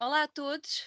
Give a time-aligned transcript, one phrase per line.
[0.00, 0.84] Olá a todos,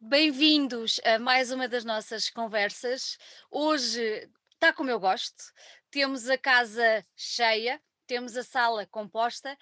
[0.00, 3.18] bem-vindos a mais uma das nossas conversas.
[3.50, 5.52] Hoje está como eu gosto,
[5.90, 9.54] temos a casa cheia, temos a sala composta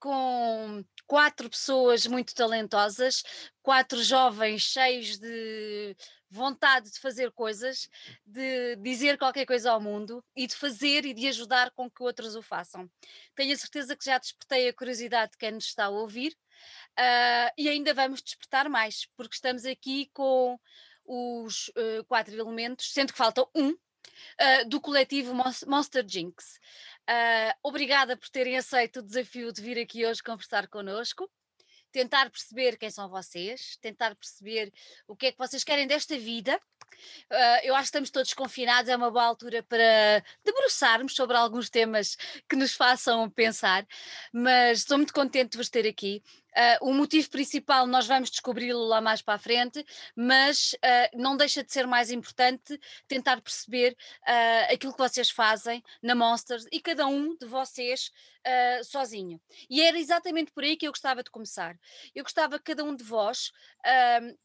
[0.00, 3.22] com quatro pessoas muito talentosas,
[3.62, 5.96] quatro jovens cheios de
[6.28, 7.88] vontade de fazer coisas,
[8.26, 12.34] de dizer qualquer coisa ao mundo e de fazer e de ajudar com que outros
[12.34, 12.90] o façam.
[13.36, 16.36] Tenho a certeza que já despertei a curiosidade de quem nos está a ouvir
[16.98, 20.58] uh, e ainda vamos despertar mais, porque estamos aqui com
[21.04, 26.58] os uh, quatro elementos, sendo que falta um, uh, do coletivo Monster Jinx.
[27.62, 31.30] obrigada por terem aceito o desafio de vir aqui hoje conversar connosco
[31.90, 34.72] tentar perceber quem são vocês, tentar perceber
[35.06, 36.60] o que é que vocês querem desta vida.
[37.30, 41.70] Uh, eu acho que estamos todos confinados, é uma boa altura para debruçarmos sobre alguns
[41.70, 42.16] temas
[42.48, 43.86] que nos façam pensar,
[44.32, 46.22] mas estou muito contente de vos ter aqui.
[46.56, 49.84] Uh, o motivo principal nós vamos descobri-lo lá mais para a frente,
[50.16, 55.82] mas uh, não deixa de ser mais importante tentar perceber uh, aquilo que vocês fazem
[56.02, 58.10] na Monsters e cada um de vocês
[58.82, 59.38] sozinho.
[59.68, 61.78] E era exatamente por aí que eu gostava de começar.
[62.14, 63.52] Eu gostava que cada um de vós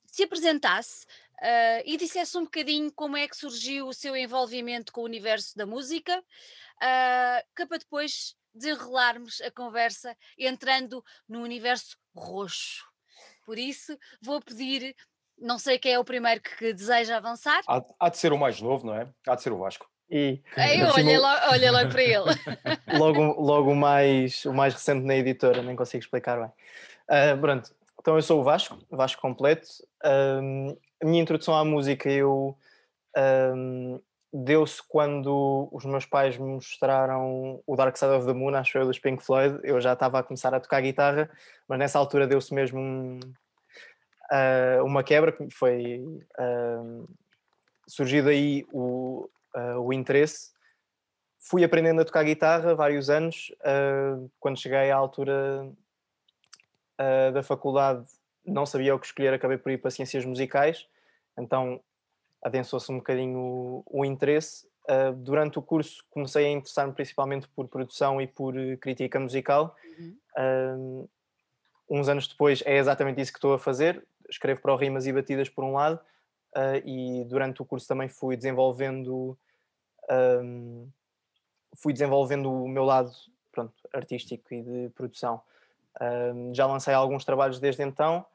[0.08, 1.06] se apresentasse
[1.42, 5.58] Uh, e dissesse um bocadinho como é que surgiu o seu envolvimento com o universo
[5.58, 12.84] da música, uh, que para depois desenrolarmos a conversa entrando no universo roxo.
[13.46, 14.96] Por isso, vou pedir,
[15.38, 17.62] não sei quem é o primeiro que deseja avançar.
[17.68, 19.10] Há, há de ser o mais novo, não é?
[19.28, 19.90] Há de ser o Vasco.
[20.10, 22.24] E, Ei, olha, logo, olha logo para ele.
[23.00, 26.52] logo logo o, mais, o mais recente na editora, nem consigo explicar bem.
[27.10, 29.68] Uh, pronto, então eu sou o Vasco, Vasco completo.
[30.06, 32.58] Um, a minha introdução à música eu
[33.18, 34.00] um,
[34.34, 38.86] deu-se quando os meus pais me mostraram o Dark Side of the Moon, acho eu,
[38.86, 39.60] dos Pink Floyd.
[39.64, 41.30] Eu já estava a começar a tocar guitarra,
[41.68, 46.04] mas nessa altura deu-se mesmo um, uh, uma quebra, que foi
[46.40, 47.08] uh,
[47.88, 50.52] surgido aí o, uh, o interesse.
[51.40, 53.52] Fui aprendendo a tocar guitarra vários anos.
[54.40, 55.70] quando cheguei à altura
[57.34, 58.06] da faculdade,
[58.46, 60.88] não sabia o que escolher, acabei por ir para Ciências Musicais.
[61.38, 61.82] Então
[62.44, 64.68] adensou-se um bocadinho o, o interesse.
[64.84, 69.76] Uh, durante o curso comecei a interessar-me principalmente por produção e por uh, crítica musical.
[69.98, 70.18] Uhum.
[70.38, 71.10] Uh,
[71.90, 74.06] uns anos depois é exatamente isso que estou a fazer.
[74.30, 76.00] Escrevo para o Rimas e Batidas por um lado
[76.86, 79.36] e durante o curso também fui desenvolvendo
[80.44, 80.88] um,
[81.76, 83.12] fui desenvolvendo o meu lado
[83.52, 85.42] pronto, artístico e de produção.
[86.54, 88.26] já lancei alguns trabalhos desde então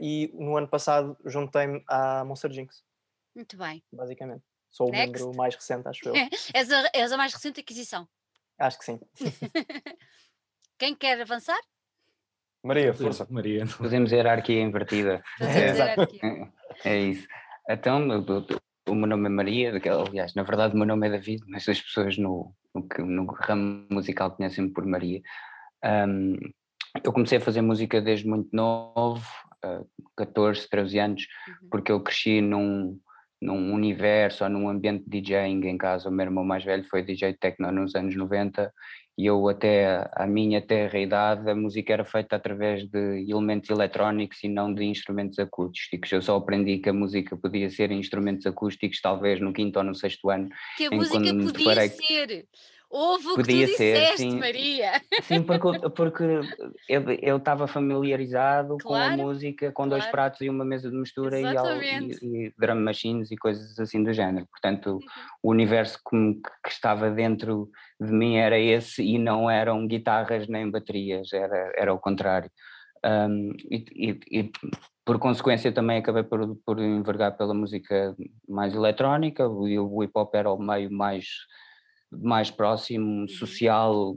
[0.00, 2.84] e no ano passado juntei-me à Monster Jinx.
[3.34, 3.82] Muito bem.
[3.92, 4.44] Basicamente.
[4.70, 5.22] Sou Next.
[5.22, 6.14] o membro mais recente, acho eu.
[6.54, 8.08] és, a, és a mais recente aquisição.
[8.58, 9.00] Acho que sim.
[10.78, 11.58] Quem quer avançar?
[12.62, 13.26] Maria, força.
[13.30, 13.66] Maria.
[13.66, 15.22] Fazemos hierarquia invertida.
[15.38, 16.20] Fazemos hierarquia.
[16.84, 17.28] É, é isso.
[17.68, 18.00] Então,
[18.88, 21.80] o meu nome é Maria, aliás, na verdade o meu nome é David, mas as
[21.80, 25.22] pessoas no, no, no ramo musical conhecem-me por Maria.
[25.84, 26.36] Um,
[27.02, 29.26] eu comecei a fazer música desde muito novo,
[29.64, 31.68] uh, 14, 13 anos, uhum.
[31.70, 33.00] porque eu cresci num,
[33.44, 36.08] num universo ou num ambiente de DJing em casa.
[36.08, 38.72] O meu irmão mais velho foi DJ techno nos anos 90
[39.16, 44.42] e eu até a minha terra idade a música era feita através de elementos eletrónicos
[44.42, 46.10] e não de instrumentos acústicos.
[46.10, 49.94] Eu só aprendi que a música podia ser instrumentos acústicos talvez no quinto ou no
[49.94, 50.48] sexto ano.
[50.76, 52.46] Que a música podia ser
[52.96, 54.38] Houve o Podia que tu ser, disseste, sim.
[54.38, 55.02] Maria.
[55.22, 56.24] Sim, porque, porque
[57.20, 59.90] eu estava familiarizado claro, com a música, com claro.
[59.90, 64.00] dois pratos e uma mesa de mistura e, e, e, drum machines e coisas assim
[64.00, 64.46] do género.
[64.46, 65.00] Portanto, uhum.
[65.42, 67.68] o universo que, que, estava dentro
[68.00, 72.48] de mim era esse e não eram guitarras nem baterias, era, era o contrário.
[73.04, 74.52] Um, e, e,
[75.04, 78.14] por consequência também acabei por, por envergar pela música
[78.48, 79.64] mais eletrónica, o,
[79.96, 81.26] o hip hop era o meio mais
[82.20, 83.28] mais próximo, uhum.
[83.28, 84.14] social,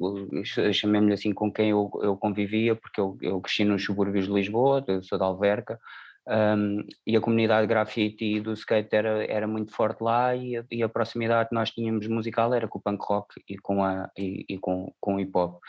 [0.73, 4.83] chamemos-lhe assim, com quem eu, eu convivia, porque eu, eu cresci nos subúrbios de Lisboa,
[4.87, 5.79] eu sou da Alverca,
[6.27, 10.65] um, e a comunidade grafite e do skate era, era muito forte lá e a,
[10.69, 14.09] e a, proximidade que nós tínhamos musical era com o punk rock e com, a,
[14.17, 15.61] e, e com, com o hip hop.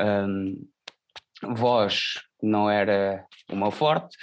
[0.00, 0.66] Um,
[1.54, 4.16] voz não era o meu forte,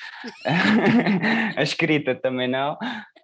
[1.55, 2.77] a escrita também não,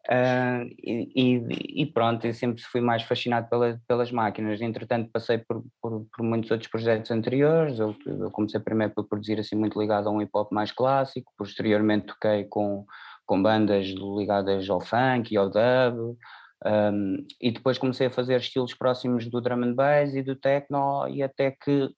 [0.10, 4.60] Uh, e, e, pronto, eu sempre fui mais fascinado pela, pelas máquinas.
[4.60, 7.80] Entretanto, passei por, por, por muitos outros projetos anteriores.
[7.80, 11.32] Eu, eu, comecei primeiro por produzir assim muito ligado a um hip hop mais clássico.
[11.38, 12.86] Posteriormente, toquei com,
[13.26, 16.18] com bandas ligadas ao funk e ao dub.
[16.66, 21.08] Um, e depois comecei a fazer estilos próximos do drum and bass e do techno.
[21.08, 21.90] E até que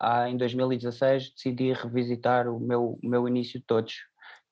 [0.00, 3.94] ah, em 2016 decidi revisitar o meu, o meu início de todos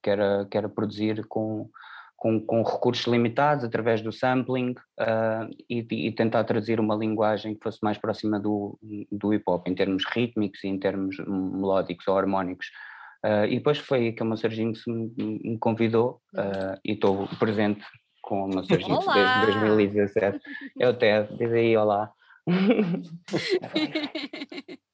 [0.02, 1.68] que era, que era produzir com,
[2.16, 7.62] com, com recursos limitados, através do sampling, uh, e, e, tentar traduzir uma linguagem que
[7.62, 8.78] fosse mais próxima do,
[9.10, 12.68] do hip hop, em termos rítmicos e em termos melódicos ou harmónicos.
[13.24, 17.84] Uh, e depois foi que a Monserginho me, me convidou uh, e estou presente
[18.22, 20.40] com a Monserginho desde 2017.
[20.78, 22.12] É o Ted, diz aí olá.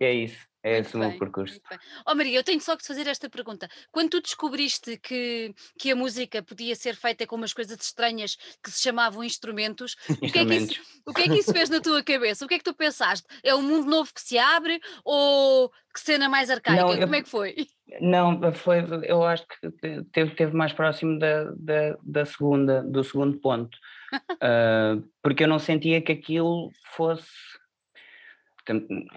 [0.00, 0.46] e é isso.
[0.66, 1.60] É esse o meu percurso.
[2.04, 3.68] Oh Maria, eu tenho só que te fazer esta pergunta.
[3.92, 8.68] Quando tu descobriste que, que a música podia ser feita com umas coisas estranhas que
[8.68, 10.26] se chamavam instrumentos, instrumentos.
[10.26, 12.44] O, que é que isso, o que é que isso fez na tua cabeça?
[12.44, 13.24] O que é que tu pensaste?
[13.44, 16.82] É um mundo novo que se abre ou que cena mais arcaica?
[16.82, 17.54] Não, Como eu, é que foi?
[18.00, 19.70] Não, foi, eu acho que
[20.10, 23.78] teve, teve mais próximo da, da, da segunda, do segundo ponto.
[24.12, 27.28] uh, porque eu não sentia que aquilo fosse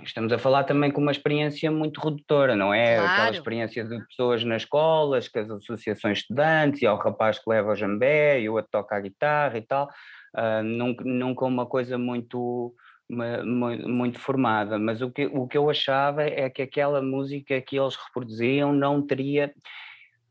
[0.03, 2.97] estamos a falar também com uma experiência muito redutora, não é?
[2.97, 3.11] Claro.
[3.11, 7.71] Aquela experiência de pessoas nas escolas, que as associações estudantes, e ao rapaz que leva
[7.71, 9.89] o jambé, e o outro toca a guitarra e tal,
[10.35, 12.73] uh, nunca, nunca uma coisa muito,
[13.09, 17.79] muito, muito formada, mas o que, o que eu achava é que aquela música que
[17.79, 19.53] eles reproduziam não teria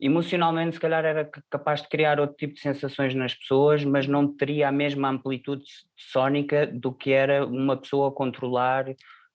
[0.00, 4.26] emocionalmente se calhar era capaz de criar outro tipo de sensações nas pessoas, mas não
[4.26, 5.64] teria a mesma amplitude
[5.96, 8.86] sónica do que era uma pessoa controlar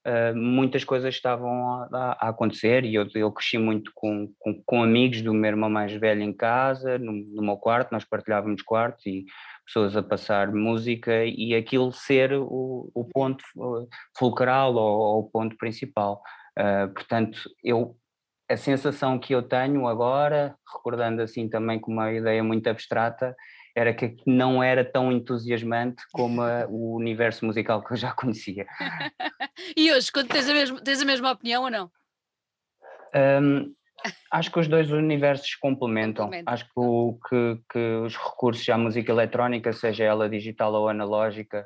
[0.06, 4.83] Uh, muitas coisas estavam a, a, acontecer e eu, eu cresci muito com, com, com,
[4.83, 9.07] amigos do meu irmão mais velho em casa, no, no, meu quarto, nós partilhávamos quarto
[9.07, 9.24] e
[9.65, 13.42] pessoas a passar música e aquilo ser o, o ponto
[14.18, 16.21] fulcral ou, ou, o ponto principal.
[16.60, 17.95] Uh, portanto, eu
[18.50, 23.36] a sensação que eu tenho agora, recordando assim também com uma ideia muito abstrata,
[23.75, 28.68] era que não era tão entusiasmante como a, o universo musical que eu já conhecia.
[29.75, 31.92] e hoje, quando tens a, mesma, tens a mesma opinião ou não?
[33.16, 33.74] Um,
[34.31, 36.25] acho que os dois universos complementam.
[36.25, 36.54] complementam.
[36.54, 41.66] Acho que, o, que, que, os recursos à música eletrónica, seja ela digital ou analógica,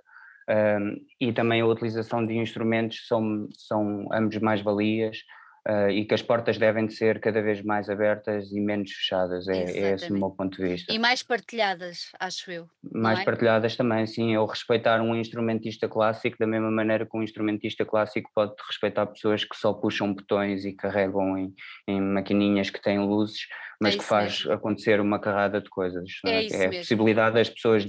[0.50, 5.18] um, e também a utilização de instrumentos são, são ambos mais-valias
[5.68, 9.48] uh, e que as portas devem de ser cada vez mais abertas e menos fechadas,
[9.48, 10.94] é, é esse o meu ponto de vista.
[10.94, 12.68] E mais partilhadas, acho eu.
[12.94, 13.26] Mais é?
[13.26, 18.32] partilhadas também, sim, eu respeitar um instrumentista clássico da mesma maneira que um instrumentista clássico
[18.34, 21.54] pode respeitar pessoas que só puxam botões e carregam em,
[21.88, 23.42] em maquininhas que têm luzes,
[23.82, 24.54] mas é que faz mesmo.
[24.54, 26.10] acontecer uma carrada de coisas.
[26.26, 26.48] É, é?
[26.48, 27.86] é a possibilidade das pessoas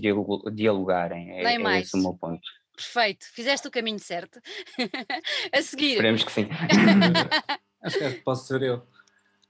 [0.53, 2.43] dialogarem, é, é esse o meu ponto.
[2.77, 4.41] Perfeito, fizeste o caminho certo.
[5.53, 5.93] a seguir.
[5.95, 6.49] Esperemos que sim.
[7.89, 8.87] Acho que posso ser eu.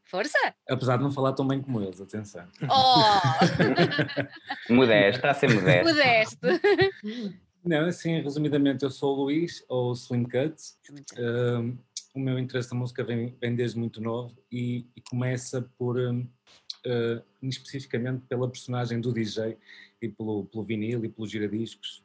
[0.05, 0.38] Força!
[0.67, 2.49] Apesar de não falar tão bem como eles, atenção.
[2.62, 3.93] Oh!
[4.73, 5.87] modesto, está a ser modesto.
[5.87, 6.46] Modesto.
[7.62, 10.79] Não, assim, resumidamente, eu sou o Luís, ou Slim Cuts.
[11.12, 11.76] Uh,
[12.14, 17.23] o meu interesse na música vem, vem desde muito novo e, e começa por, uh,
[17.43, 19.58] especificamente pela personagem do DJ
[20.00, 22.02] e pelo, pelo vinil e pelos giradiscos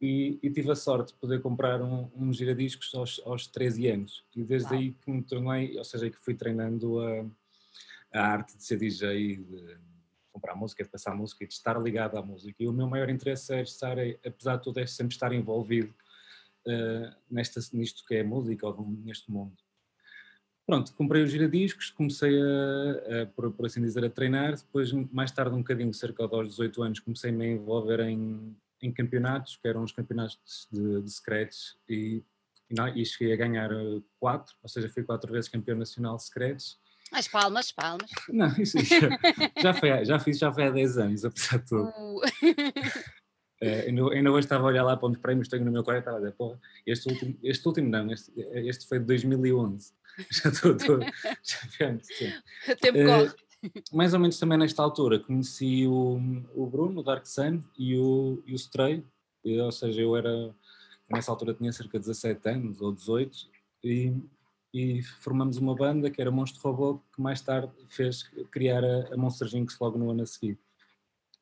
[0.00, 4.24] e, e, tive a sorte de poder comprar um, um giradiscos aos, aos 13 anos.
[4.34, 7.26] E desde aí que me tornei, ou seja, que fui treinando a,
[8.12, 9.78] a arte de ser DJ, de
[10.32, 12.62] comprar música, de passar música e de estar ligado à música.
[12.62, 15.94] E o meu maior interesse é estar, apesar de tudo, é sempre estar envolvido
[16.66, 19.56] uh, nesta, nisto que é música ou neste mundo.
[20.66, 25.30] Pronto, comprei os giradiscos, comecei a, a por, por, assim dizer, a treinar, depois mais
[25.30, 29.56] tarde um bocadinho, cerca de aos 18 anos, comecei -me a envolver em em campeonatos,
[29.56, 32.22] que eram os campeonatos de, de scratch, e,
[32.94, 36.74] e, cheguei a ganhar eh, quatro, ou seja, fui quatro vezes campeão nacional de scratch.
[37.12, 38.10] As palmas, palmas.
[38.28, 38.94] Não, isso, isso
[39.62, 41.88] já, foi, já fiz, já foi há 10 anos, apesar de tudo.
[41.88, 42.20] Uh.
[43.60, 45.98] É, ainda, ainda hoje estava a olhar lá para os prémios tenho no meu quarto
[45.98, 49.92] e estava a dizer, porra, este último, este último não, este, este foi de 2011.
[50.30, 50.98] Já estou, estou
[51.42, 52.08] já foi antes.
[52.66, 53.45] O tempo corre.
[53.92, 56.18] Mais ou menos também nesta altura conheci o,
[56.54, 59.04] o Bruno, o Dark Sun e o, e o Stray,
[59.44, 60.54] ou seja, eu era,
[61.10, 63.48] nessa altura tinha cerca de 17 anos ou 18
[63.84, 64.12] e,
[64.74, 69.16] e formamos uma banda que era Monstro Robô que mais tarde fez criar a, a
[69.16, 70.58] Monster Jinx logo no ano a seguir.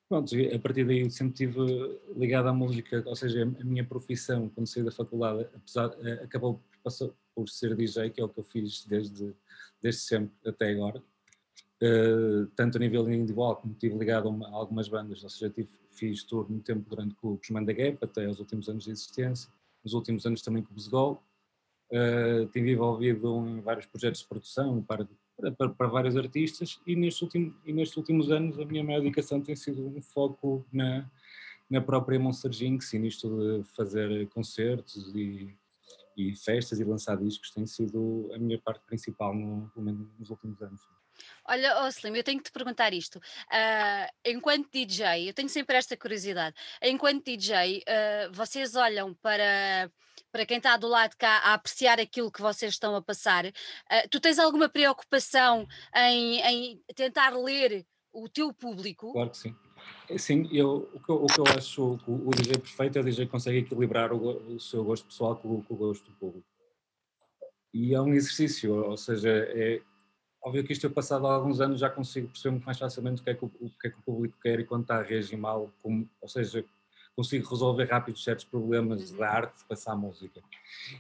[0.06, 4.66] Pronto, a partir daí sempre estive ligado à música, ou seja, a minha profissão quando
[4.66, 5.86] saí da faculdade apesar,
[6.22, 6.62] acabou
[7.34, 9.34] por ser DJ, que é o que eu fiz desde,
[9.82, 11.02] desde sempre até agora
[12.56, 16.48] tanto a nível individual como estive ligado a, algumas bandas, ou seja, tive, fiz tour
[16.48, 19.50] muito tempo durante com, os Manda Gap, até aos últimos anos de existência,
[19.84, 21.22] nos últimos anos também com o Bezgol,
[21.92, 25.06] uh, estive envolvido em vários projetos de produção para,
[25.56, 29.86] para, para vários artistas e, e nestes últimos anos a minha maior dedicação tem sido
[29.86, 31.10] um foco na,
[31.68, 35.54] na própria Monster Jinx e nisto de fazer concertos e,
[36.16, 39.70] e festas e lançar discos tem sido a minha parte principal no,
[40.18, 40.80] nos últimos anos.
[41.46, 43.18] Olha, oh Slim, eu tenho que te perguntar isto.
[43.18, 46.56] Uh, enquanto DJ, eu tenho sempre esta curiosidade.
[46.82, 49.90] Enquanto DJ, uh, ah, vocês olham para,
[50.32, 53.46] para quem está do lado de cá a apreciar aquilo que vocês estão a passar.
[53.46, 59.12] Uh, tu tens alguma preocupação em, em, tentar ler o teu público?
[59.12, 59.54] Claro que sim.
[60.08, 62.98] É, sim, eu, o, que eu, o que eu acho que o, o DJ perfeito
[62.98, 66.10] é o DJ que consegue equilibrar o, o seu gosto pessoal com, com o gosto
[66.10, 66.46] do público.
[67.72, 69.82] E é um exercício, ou seja, é,
[70.44, 73.30] óbvio que isto eu passado alguns anos já consigo perceber muito mais facilmente o que
[73.30, 75.38] é que o, o, que, é que o público quer e quando está a reagir
[75.38, 76.64] mal, como, ou seja,
[77.16, 79.16] consigo resolver rápido certos problemas uhum.
[79.16, 80.42] da arte de passar a música.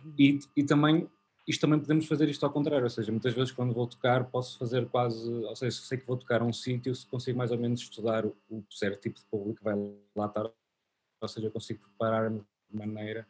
[0.02, 0.14] Uhum.
[0.18, 1.10] E, e também,
[1.46, 4.58] isto também podemos fazer isto ao contrário, ou seja, muitas vezes quando vou tocar posso
[4.58, 7.58] fazer quase, ou seja, sei que vou tocar a um sítio, se consigo mais ou
[7.58, 9.74] menos estudar o, o certo tipo de público que vai
[10.16, 10.50] lá estar,
[11.20, 13.26] ou seja, eu consigo preparar-me de maneira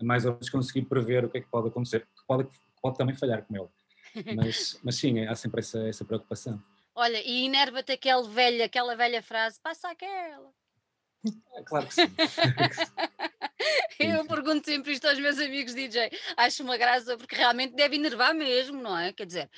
[0.00, 2.48] a mais ou menos conseguir prever o que é que pode acontecer, que pode,
[2.80, 3.68] pode também falhar com ele.
[4.36, 6.62] Mas, mas sim, há sempre essa, essa preocupação.
[6.94, 10.50] Olha, e enerva-te aquela velha, aquela velha frase, passa aquela.
[11.54, 12.02] É, claro que sim.
[13.98, 16.10] Eu pergunto sempre isto aos meus amigos DJ.
[16.36, 19.12] Acho uma graça porque realmente deve enervar mesmo, não é?
[19.12, 19.50] Quer dizer.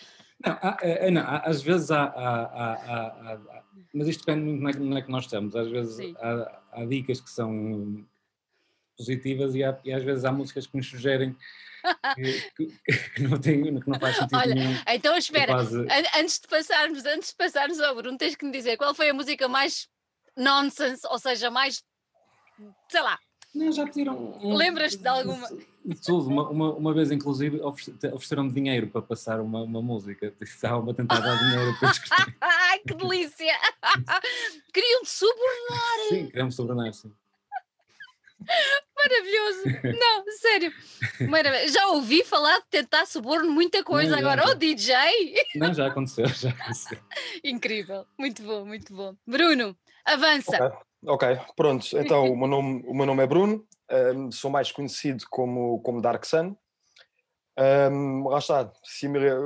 [0.44, 3.62] Não, há, é, é não às vezes há, há, há, há,
[3.94, 5.54] Mas isto depende muito como é que nós estamos.
[5.54, 8.04] Às vezes há, dicas que são
[8.96, 11.36] positivas e, e às vezes há músicas que nos sugerem
[12.56, 12.66] que,
[13.14, 14.76] que, não tem, que não faz sentido Olha, nenhum.
[14.88, 15.86] Então espera, quase...
[16.18, 19.14] antes de passarmos, antes de passarmos ao Bruno, tens que me dizer qual foi a
[19.14, 19.88] música mais
[20.36, 21.82] nonsense, ou seja, mais
[22.88, 23.18] sei lá.
[23.54, 24.38] Não, já pediram.
[24.42, 25.46] Um, Lembras-te de alguma?
[25.84, 26.28] De tudo.
[26.28, 30.32] Uma, uma, uma, vez, inclusive, ofereceram-me dinheiro para passar uma, uma música.
[30.40, 32.34] Estavam a tentar dar dinheiro para escutar.
[32.40, 33.54] Ai, que delícia!
[34.72, 36.08] Queriam-te subornar!
[36.08, 37.14] Sim, queriam-me subornar, sim.
[39.02, 39.98] Maravilhoso!
[39.98, 40.72] Não, sério.
[41.28, 41.72] Maravilhoso.
[41.72, 44.48] Já ouvi falar de tentar suborno muita coisa não, agora.
[44.48, 44.94] Oh, DJ!
[45.56, 46.98] Não, já aconteceu, já aconteceu.
[47.44, 49.14] Incrível, muito bom, muito bom.
[49.26, 50.56] Bruno, avança.
[50.56, 50.78] Okay.
[51.04, 51.84] Ok, pronto.
[51.98, 53.66] Então, o meu nome, o meu nome é Bruno,
[54.14, 56.56] um, sou mais conhecido como, como Dark Sun.
[57.58, 59.36] Um, lá está, similar,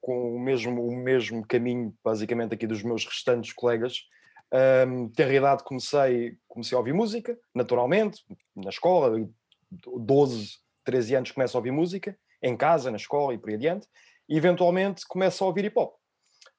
[0.00, 4.02] com o mesmo, o mesmo caminho, basicamente, aqui dos meus restantes colegas.
[4.50, 8.24] Um, ter idade comecei, comecei a ouvir música, naturalmente,
[8.56, 9.28] na escola,
[9.70, 13.86] 12, 13 anos começo a ouvir música, em casa, na escola e por aí adiante,
[14.28, 15.94] e eventualmente começo a ouvir hip hop.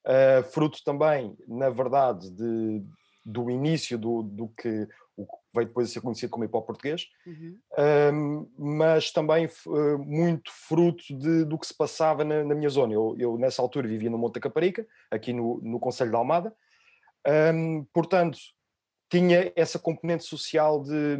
[0.05, 2.83] Uh, fruto também, na verdade, de,
[3.25, 6.65] do início do, do que o que veio depois a ser conhecido como hip hop
[6.65, 7.57] português, uhum.
[8.13, 12.93] um, mas também uh, muito fruto de, do que se passava na, na minha zona.
[12.93, 16.55] Eu, eu, nessa altura, vivia no Monte da Caparica, aqui no, no Conselho de Almada,
[17.53, 18.37] um, portanto,
[19.09, 21.15] tinha essa componente social de.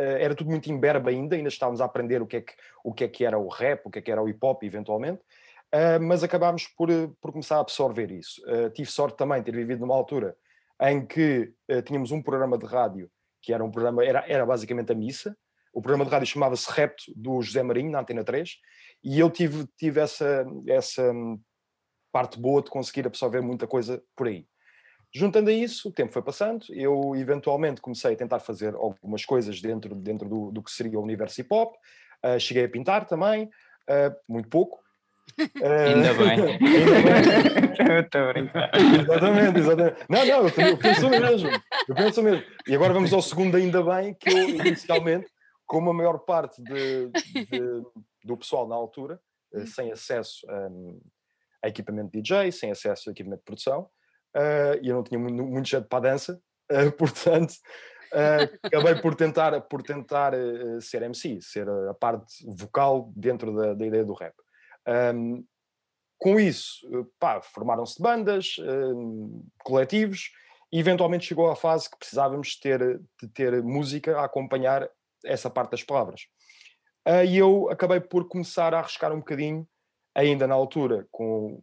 [0.00, 2.94] Uh, era tudo muito imberbe ainda, ainda estávamos a aprender o que, é que, o
[2.94, 5.20] que é que era o rap, o que é que era o hip hop, eventualmente,
[5.74, 6.88] uh, mas acabámos por,
[7.20, 8.42] por começar a absorver isso.
[8.46, 10.34] Uh, tive sorte também de ter vivido numa altura
[10.80, 13.10] em que uh, tínhamos um programa de rádio
[13.42, 15.36] que era um programa, era, era basicamente a missa.
[15.74, 18.56] O programa de rádio chamava-se Repto, do José Marinho, na Antena 3,
[19.02, 21.40] e eu tive, tive essa, essa hum,
[22.12, 24.46] parte boa de conseguir absorver muita coisa por aí.
[25.14, 29.60] Juntando a isso, o tempo foi passando, eu eventualmente comecei a tentar fazer algumas coisas
[29.60, 31.74] dentro, dentro do, do que seria o universo hip hop,
[32.24, 34.82] uh, cheguei a pintar também, uh, muito pouco,
[35.38, 36.58] Ainda bem.
[38.00, 38.70] Estou a brincar.
[38.74, 39.96] Exatamente, exatamente.
[40.08, 41.48] Não, não, eu, eu penso mesmo.
[41.88, 42.44] Eu penso mesmo.
[42.66, 45.26] E agora vamos ao segundo ainda bem, que eu inicialmente,
[45.66, 47.82] como a maior parte de, de,
[48.24, 49.20] do pessoal na altura,
[49.54, 51.00] uh, sem acesso um,
[51.62, 53.88] a equipamento DJ, sem acesso a equipamento de produção,
[54.36, 57.54] uh, e eu não tinha muito, muito jeito para a dança, uh, portanto,
[58.62, 60.34] acabei por tentar, por tentar
[60.82, 64.34] ser MC, ser a parte vocal dentro da, da ideia do rap.
[65.14, 65.42] Um,
[66.18, 66.86] com isso,
[67.54, 70.30] formaram-se bandas, um, coletivos,
[70.72, 74.88] e eventualmente chegou a fase que precisávamos ter, de ter música a acompanhar
[75.24, 76.22] essa parte das palavras.
[77.06, 79.68] Uh, e eu acabei por começar a arriscar um bocadinho,
[80.14, 81.60] ainda na altura, com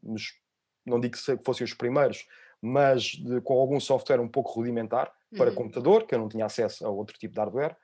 [0.85, 2.25] não digo que fossem os primeiros,
[2.61, 5.55] mas de, com algum software um pouco rudimentar para uhum.
[5.55, 7.75] computador, que eu não tinha acesso a outro tipo de hardware,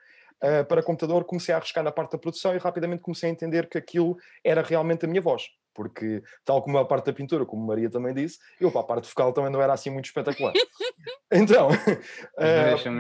[0.44, 3.70] uh, para computador, comecei a arriscar na parte da produção e rapidamente comecei a entender
[3.70, 5.44] que aquilo era realmente a minha voz.
[5.74, 9.10] Porque, tal como a parte da pintura, como Maria também disse, eu para a parte
[9.10, 10.53] vocal também não era assim muito espetacular.
[11.32, 12.94] então, uh,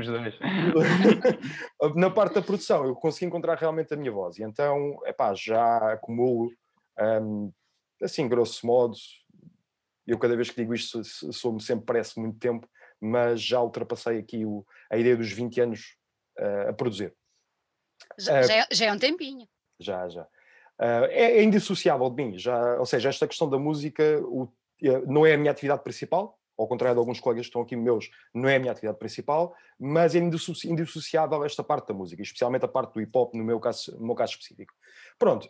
[0.73, 1.95] dois.
[1.95, 4.37] na parte da produção, eu consegui encontrar realmente a minha voz.
[4.37, 6.51] E então, epá, já acumulo,
[6.99, 7.49] um,
[8.03, 8.97] assim, grosso modo,
[10.07, 12.67] eu cada vez que digo isto, sou-me sempre parece muito tempo,
[12.99, 15.97] mas já ultrapassei aqui o, a ideia dos 20 anos
[16.39, 17.13] uh, a produzir.
[18.17, 19.47] Já, já, é, já é um tempinho.
[19.79, 20.23] Já, já.
[20.23, 24.51] Uh, é, é, indissociável de mim, já, ou seja, esta questão da música, o,
[25.07, 28.09] não é a minha atividade principal, ao contrário de alguns colegas que estão aqui meus,
[28.33, 32.67] não é a minha atividade principal, mas é indissociável esta parte da música, especialmente a
[32.67, 34.73] parte do hip hop, no meu caso, no meu caso específico.
[35.19, 35.49] Pronto,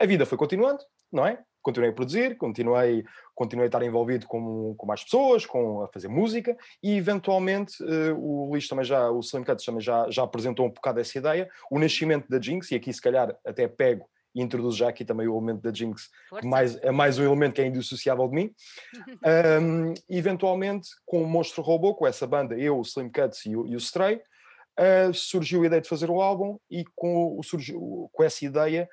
[0.00, 1.42] a vida foi continuando, não é?
[1.62, 6.08] Continuei a produzir, continuei, continuei a estar envolvido com, com mais pessoas, com, a fazer
[6.08, 10.66] música e eventualmente uh, o Luís também já, o Slim Cuts também já, já apresentou
[10.66, 14.42] um bocado essa ideia, o nascimento da Jinx, e aqui se calhar até pego e
[14.42, 16.10] introduzo já aqui também o elemento da Jinx,
[16.40, 18.54] que mais, é mais um elemento que é indissociável de mim.
[19.62, 23.66] um, eventualmente, com o Monstro Robô, com essa banda, eu, o Slim Cuts e o,
[23.66, 28.22] e o Stray, uh, surgiu a ideia de fazer o álbum e com, surgiu, com
[28.22, 28.88] essa ideia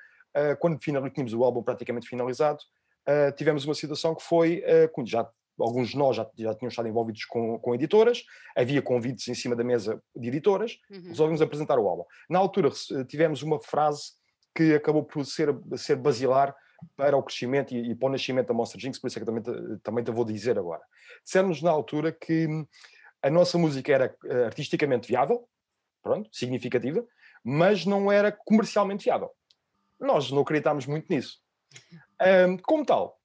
[0.58, 2.58] quando final, tínhamos o álbum praticamente finalizado,
[3.08, 5.28] uh, tivemos uma situação que foi, uh, já
[5.58, 8.22] alguns de nós já, já tinham estado envolvidos com, com editoras,
[8.54, 11.08] havia convites em cima da mesa de editoras, uhum.
[11.08, 12.04] resolvemos apresentar o álbum.
[12.28, 12.70] Na altura
[13.08, 14.12] tivemos uma frase
[14.54, 16.54] que acabou por ser, ser basilar
[16.94, 19.26] para o crescimento e, e para o nascimento da Monster Jinx, por isso é que
[19.26, 19.42] também,
[19.82, 20.82] também te vou dizer agora.
[21.24, 22.46] Dissemos na altura que
[23.22, 24.14] a nossa música era
[24.44, 25.48] artisticamente viável,
[26.02, 27.02] pronto, significativa,
[27.42, 29.30] mas não era comercialmente viável.
[29.98, 31.38] Nós não acreditámos muito nisso.
[32.48, 33.18] Um, como tal,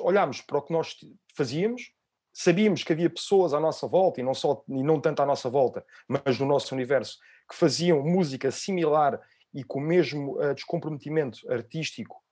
[0.00, 0.96] olhámos para o que nós
[1.34, 1.92] fazíamos,
[2.32, 5.50] sabíamos que havia pessoas à nossa volta, e não, só, e não tanto à nossa
[5.50, 7.18] volta, mas no nosso universo,
[7.50, 9.20] que faziam música similar
[9.52, 12.22] e com o mesmo uh, descomprometimento artístico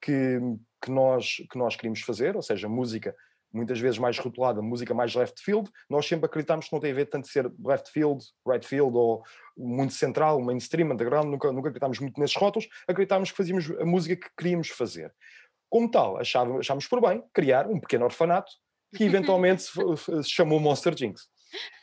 [0.00, 0.38] que,
[0.80, 3.14] que, nós, que nós queríamos fazer, ou seja, música
[3.52, 6.94] muitas vezes mais rotulada, música mais left field, nós sempre acreditamos que não tem a
[6.94, 9.22] ver tanto ser left field, right field ou
[9.56, 14.16] muito central, mainstream, underground, nunca, nunca acreditámos muito nesses rótulos, acreditávamos que fazíamos a música
[14.16, 15.12] que queríamos fazer.
[15.68, 18.50] Como tal, achávamos, achámos por bem criar um pequeno orfanato
[18.96, 19.72] que eventualmente se,
[20.22, 21.28] se chamou Monster Jinx.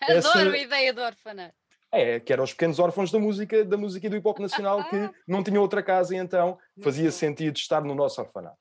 [0.02, 0.40] Adoro Essa...
[0.40, 1.56] a ideia do orfanato.
[1.90, 4.84] É, que eram os pequenos órfãos da música, da música e do hip hop nacional
[4.90, 8.58] que não tinham outra casa e então fazia sentido estar no nosso orfanato.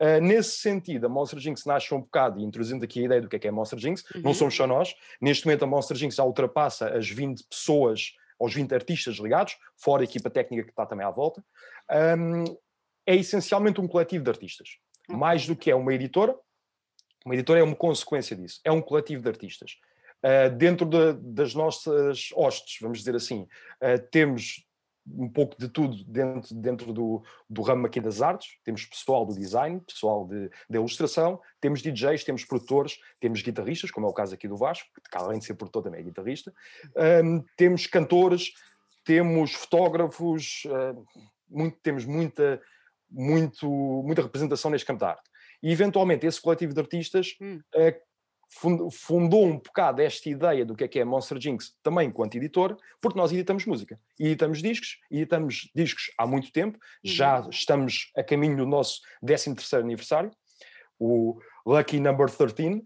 [0.00, 3.28] Uh, nesse sentido, a Monster Jinx nasce um bocado, e introduzindo aqui a ideia do
[3.28, 4.22] que é, que é Monster Jinx, uhum.
[4.22, 4.94] não somos só nós.
[5.20, 10.02] Neste momento, a Monster Jinx já ultrapassa as 20 pessoas, aos 20 artistas ligados, fora
[10.02, 11.44] a equipa técnica que está também à volta.
[12.18, 12.44] Um,
[13.06, 14.78] é essencialmente um coletivo de artistas.
[15.08, 15.18] Uhum.
[15.18, 16.34] Mais do que é uma editora,
[17.26, 18.58] uma editora é uma consequência disso.
[18.64, 19.76] É um coletivo de artistas.
[20.24, 23.42] Uh, dentro de, das nossas hostes, vamos dizer assim,
[23.82, 24.66] uh, temos
[25.06, 28.58] um pouco de tudo dentro, dentro do, do ramo aqui das artes.
[28.64, 34.06] Temos pessoal do design, pessoal de, de ilustração, temos DJs, temos produtores, temos guitarristas, como
[34.06, 36.52] é o caso aqui do Vasco, que além de ser produtor também é guitarrista.
[37.24, 38.52] Um, temos cantores,
[39.04, 41.04] temos fotógrafos, uh,
[41.48, 42.60] muito, temos muita,
[43.10, 43.68] muito,
[44.04, 45.30] muita representação neste campo de arte.
[45.62, 47.60] E eventualmente esse coletivo de artistas hum.
[47.74, 48.09] uh,
[48.50, 52.76] fundou um bocado esta ideia do que é que é Monster Jinx também enquanto editor,
[53.00, 57.10] porque nós editamos música, editamos discos, editamos discos há muito tempo, uhum.
[57.10, 60.30] já estamos a caminho do nosso 13 terceiro aniversário,
[60.98, 62.82] o Lucky Number 13, uh,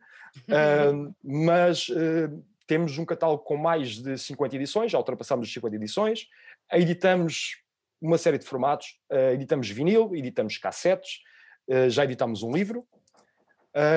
[1.24, 6.28] mas uh, temos um catálogo com mais de 50 edições, já ultrapassamos as 50 edições,
[6.72, 7.56] editamos
[8.00, 11.20] uma série de formatos, uh, editamos vinil, editamos cassetes,
[11.88, 12.86] já editamos um livro,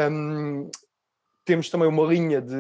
[0.10, 0.72] um,
[1.48, 2.56] temos também uma linha de,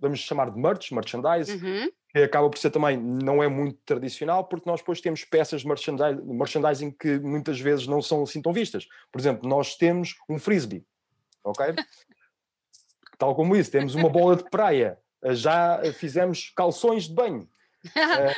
[0.00, 1.90] vamos chamar de merch, merchandise, uhum.
[2.08, 5.68] que acaba por ser também, não é muito tradicional, porque nós depois temos peças de
[5.68, 8.88] merchandising, merchandising que muitas vezes não são assim tão vistas.
[9.12, 10.82] Por exemplo, nós temos um frisbee,
[11.44, 11.66] ok?
[13.18, 14.98] Tal como isso, temos uma bola de praia,
[15.32, 17.46] já fizemos calções de banho.
[17.94, 18.34] É,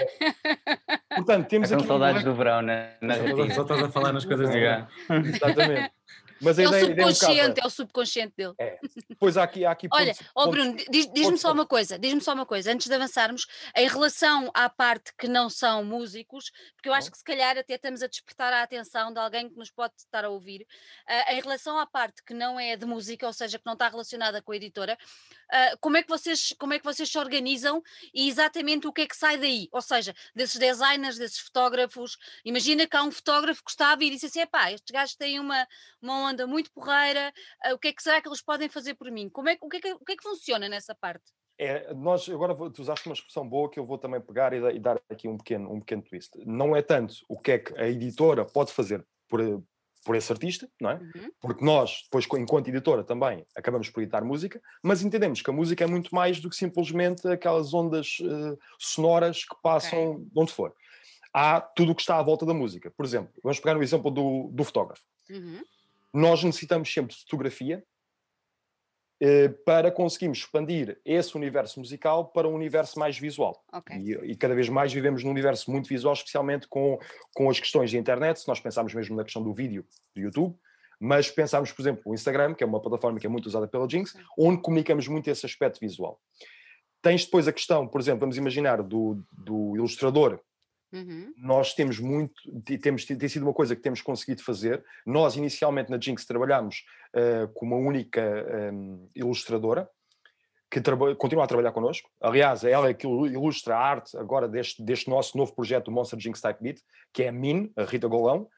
[1.14, 1.86] portanto, temos São aqui.
[1.86, 2.96] saudades do verão, né?
[3.54, 5.92] Só estás a falar nas coisas de Exatamente.
[6.40, 8.54] Mas é o subconsciente, é o subconsciente dele.
[8.58, 8.78] É.
[9.18, 12.20] Pois há aqui, há aqui Olha, pontos, oh Bruno, diz-me diz só uma coisa, diz-me
[12.20, 13.46] só uma coisa, antes de avançarmos,
[13.76, 17.74] em relação à parte que não são músicos, porque eu acho que se calhar até
[17.74, 21.40] estamos a despertar a atenção de alguém que nos pode estar a ouvir, uh, em
[21.40, 24.52] relação à parte que não é de música, ou seja, que não está relacionada com
[24.52, 24.96] a editora,
[25.50, 27.82] uh, como, é que vocês, como é que vocês se organizam
[28.14, 29.68] e exatamente o que é que sai daí?
[29.72, 34.26] Ou seja, desses designers, desses fotógrafos, imagina que há um fotógrafo que estava e disse
[34.26, 35.66] assim, pá, estes gajos têm uma,
[36.00, 37.32] uma onda muito porreira,
[37.66, 39.28] uh, o que é que será que eles podem fazer por mim?
[39.28, 41.32] Como é, o, que é que, o que é que funciona nessa parte?
[41.58, 44.78] É, nós agora tu usaste uma expressão boa que eu vou também pegar e, e,
[44.78, 46.30] dar aqui um pequeno, um pequeno twist.
[46.46, 49.40] Não é tanto o que é que a editora pode fazer por,
[50.04, 50.94] por esse artista, não é?
[50.94, 51.32] Uhum.
[51.40, 55.82] Porque nós, depois, enquanto editora, também acabamos por editar música, mas entendemos que a música
[55.82, 60.24] é muito mais do que simplesmente aquelas ondas uh, sonoras que passam okay.
[60.26, 60.72] de onde for.
[61.34, 62.90] Há tudo o que está à volta da música.
[62.96, 65.02] Por exemplo, vamos pegar o exemplo do, do fotógrafo.
[65.28, 65.60] Uhum
[66.18, 67.84] nós necessitamos sempre de fotografia
[69.20, 73.64] eh, para conseguirmos expandir esse universo musical para um universo mais visual.
[73.72, 73.96] Okay.
[73.96, 76.98] E, e, cada vez mais vivemos num universo muito visual, especialmente com,
[77.34, 78.40] com as questões de internet.
[78.40, 80.56] Se nós pensarmos mesmo na questão do vídeo do YouTube,
[81.00, 83.88] Mas pensarmos, por exemplo, o Instagram, que é uma plataforma que é muito usada pela
[83.88, 86.20] Jinx, onde comunicamos muito esse aspecto visual.
[87.00, 90.40] Tens depois a questão, por exemplo, vamos imaginar, do, do ilustrador.
[90.92, 91.32] Uhum.
[91.36, 92.34] Nós temos muito,
[92.80, 94.82] temos, tem sido uma coisa que temos conseguido fazer.
[95.04, 98.22] Nós, inicialmente, na Jinx, trabalhámos uh, com uma única
[98.72, 99.88] um, ilustradora,
[100.70, 100.82] que
[101.16, 102.10] continua a trabalhar connosco.
[102.20, 106.18] Aliás, ela é que ilustra a arte agora deste, deste nosso novo projeto, o Monster
[106.18, 106.80] Jinx Type Beat,
[107.12, 108.48] que é a Min, a Rita Golão.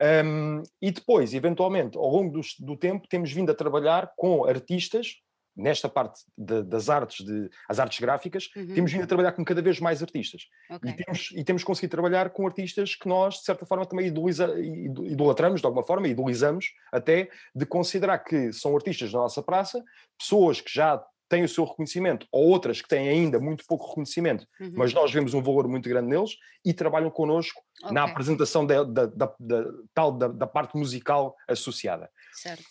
[0.00, 5.16] Um, e depois, eventualmente, ao longo do, do, tempo, temos vindo a trabalhar com artistas,
[5.58, 8.74] nesta parte de, das artes, de, as artes gráficas, uhum.
[8.74, 10.42] temos vindo a trabalhar com cada vez mais artistas.
[10.70, 10.90] Okay.
[10.90, 14.54] E, temos, e temos conseguido trabalhar com artistas que nós, de certa forma, também idoliza,
[14.58, 19.82] idolatramos, de alguma forma, idolizamos até, de considerar que são artistas da nossa praça,
[20.16, 24.46] pessoas que já têm o seu reconhecimento, ou outras que têm ainda muito pouco reconhecimento,
[24.60, 24.72] uhum.
[24.74, 27.94] mas nós vemos um valor muito grande neles e trabalham connosco okay.
[27.94, 32.10] na apresentação da, da, da, da tal, da, parte musical associada.
[32.32, 32.64] Certo.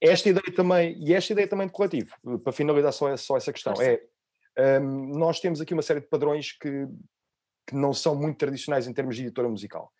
[0.00, 3.74] Esta ideia também, e esta ideia também de coletivo, para finalizar só, só essa questão,
[3.80, 4.02] é
[4.80, 6.86] um, nós temos aqui uma série de padrões que,
[7.66, 9.92] que não são muito tradicionais em termos de editora musical.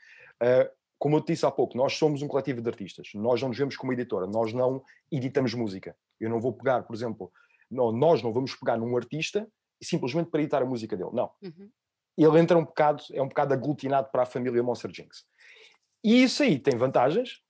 [0.42, 3.48] Uh, como eu te disse há pouco, nós somos um coletivo de artistas, nós não
[3.48, 5.96] nos vemos como editora, nós não editamos música.
[6.20, 7.32] Eu não vou pegar, por exemplo,
[7.70, 9.46] não, nós não vamos pegar num artista
[9.82, 11.10] simplesmente para editar a música dele.
[11.12, 11.30] Não.
[11.42, 11.70] Uhum.
[12.16, 15.26] Ele entra um bocado, é um bocado aglutinado para a família Monster Jinx.
[16.02, 17.42] E isso aí tem vantagens,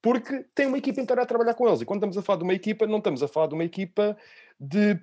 [0.00, 1.80] porque tem uma equipa inteira a trabalhar com eles.
[1.80, 4.16] E quando estamos a falar de uma equipa, não estamos a falar de uma equipa
[4.58, 5.00] de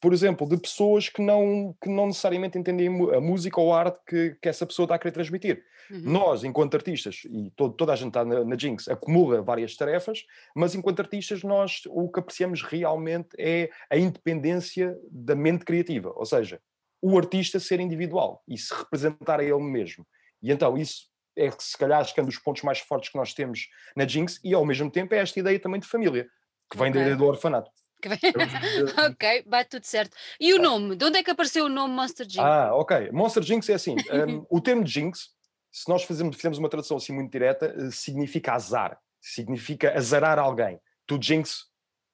[0.00, 3.98] por exemplo, de pessoas que não, que não necessariamente entendem a música ou a arte
[4.06, 5.62] que, que essa pessoa está a querer transmitir.
[5.90, 6.00] Uhum.
[6.04, 10.24] Nós, enquanto artistas, e todo, toda a gente está na, na Jinx, acumula várias tarefas,
[10.56, 16.24] mas enquanto artistas, nós o que apreciamos realmente é a independência da mente criativa, ou
[16.24, 16.60] seja,
[17.02, 20.06] o artista ser individual e se representar a ele mesmo.
[20.42, 21.09] E então isso
[21.40, 24.06] é se calhar acho que é um dos pontos mais fortes que nós temos na
[24.06, 26.28] Jinx e ao mesmo tempo é esta ideia também de família,
[26.70, 27.00] que vem okay.
[27.00, 27.70] da ideia do orfanato.
[29.10, 30.16] ok, bate tudo certo.
[30.38, 30.96] E o nome?
[30.96, 32.38] De onde é que apareceu o nome Monster Jinx?
[32.38, 33.10] Ah, ok.
[33.12, 33.94] Monster Jinx é assim:
[34.28, 35.30] um, o termo Jinx,
[35.70, 40.80] se nós fazemos, fizemos uma tradução assim muito direta, eh, significa azar, significa azarar alguém.
[41.06, 41.66] Tu Jinx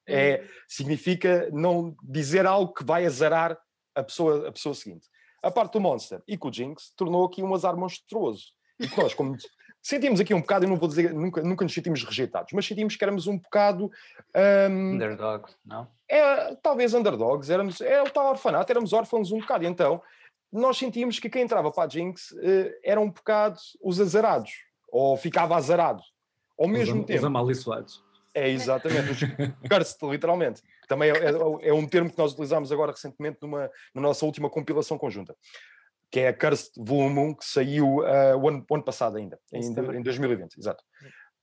[0.09, 0.49] é, hum.
[0.69, 3.59] significa não dizer algo que vai azarar
[3.95, 5.07] a pessoa, a pessoa seguinte.
[5.43, 8.53] A parte do Monster e com o Jinx tornou aqui um azar monstruoso.
[8.79, 9.37] E nós, como
[9.87, 12.97] sentimos aqui um bocado, eu não vou dizer, nunca, nunca nos sentimos rejeitados, mas sentimos
[12.97, 13.91] que éramos um bocado.
[14.69, 15.89] Um, underdogs, não?
[16.09, 19.65] É, talvez underdogs, éramos, é o tal orfanato, éramos órfãos um bocado.
[19.65, 20.03] E então,
[20.53, 22.37] nós sentíamos que quem entrava para a Jinx uh,
[22.83, 24.51] era um bocado os azarados,
[24.89, 26.03] ou ficava azarado.
[26.59, 27.19] Ao mesmo os, tempo.
[27.19, 28.05] Os amaldiçoados.
[28.35, 29.21] É, exatamente, os
[29.69, 30.62] cursed, literalmente.
[30.89, 34.51] Também é, é, é, um termo que nós utilizámos agora recentemente numa, na nossa última
[34.51, 35.35] compilação conjunta
[36.11, 39.38] que é a Cursed Volume 1, que saiu uh, o, ano, o, ano, passado ainda,
[39.53, 40.83] em, em 2020, exato.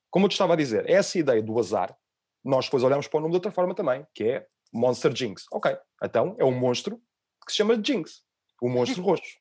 [0.10, 1.96] Como eu te estava a dizer, essa ideia do azar,
[2.44, 5.46] nós depois olhamos para o nome de outra forma também, que é Monster Jinx.
[5.52, 6.98] Ok, então é um monstro
[7.46, 8.22] que se chama Jinx,
[8.62, 9.38] o monstro roxo.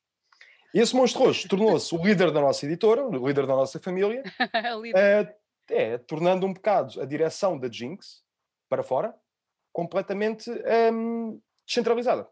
[0.73, 4.23] E esse monstro roxo tornou-se o líder da nossa editora, o líder da nossa família,
[4.75, 8.23] uh, é, tornando um bocado a direção da Jinx
[8.67, 9.13] para fora
[9.73, 10.49] completamente
[10.93, 12.29] um, descentralizada.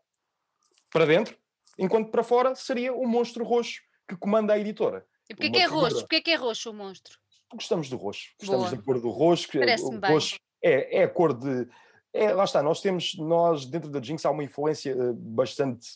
[0.91, 1.35] Para dentro,
[1.77, 5.05] enquanto para fora seria o monstro roxo que comanda a editora.
[5.29, 5.99] E porquê que é roxo?
[5.99, 7.17] Porquê que é roxo o monstro?
[7.53, 8.77] Gostamos do roxo, gostamos Boa.
[8.77, 9.47] da cor do roxo.
[9.51, 10.11] Parece-me bem.
[10.11, 11.67] Roxo é, é a cor de...
[12.13, 15.87] É, lá está, nós temos, nós dentro da Jinx há uma influência eh, bastante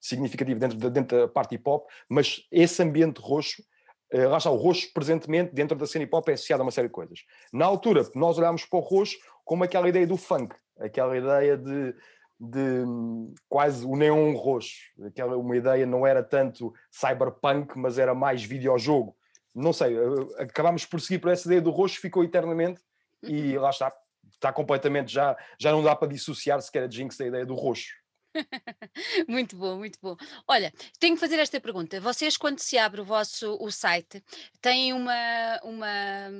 [0.00, 3.60] significativa dentro da, dentro da parte hip hop, mas esse ambiente roxo,
[4.14, 6.70] uh, lá está, o roxo presentemente dentro da cena hip hop é associado a uma
[6.70, 7.24] série de coisas.
[7.52, 11.94] Na altura, nós olhámos para o roxo como aquela ideia do funk, aquela ideia de
[12.38, 12.84] de
[13.48, 14.92] quase o neon roxo.
[15.06, 19.16] Aquela, uma ideia não era tanto cyberpunk, mas era mais videojogo.
[19.54, 19.96] Não sei,
[20.38, 22.80] acabámos por seguir por essa ideia do roxo, ficou eternamente
[23.22, 23.92] e lá está.
[24.28, 27.94] Está completamente, já, já não dá para dissociar sequer a Jinx da ideia do roxo.
[29.28, 30.16] muito bom, muito bom.
[30.46, 32.00] Olha, tenho que fazer esta pergunta.
[32.00, 34.22] Vocês, quando se abre o vosso o site,
[34.60, 36.30] têm uma, uma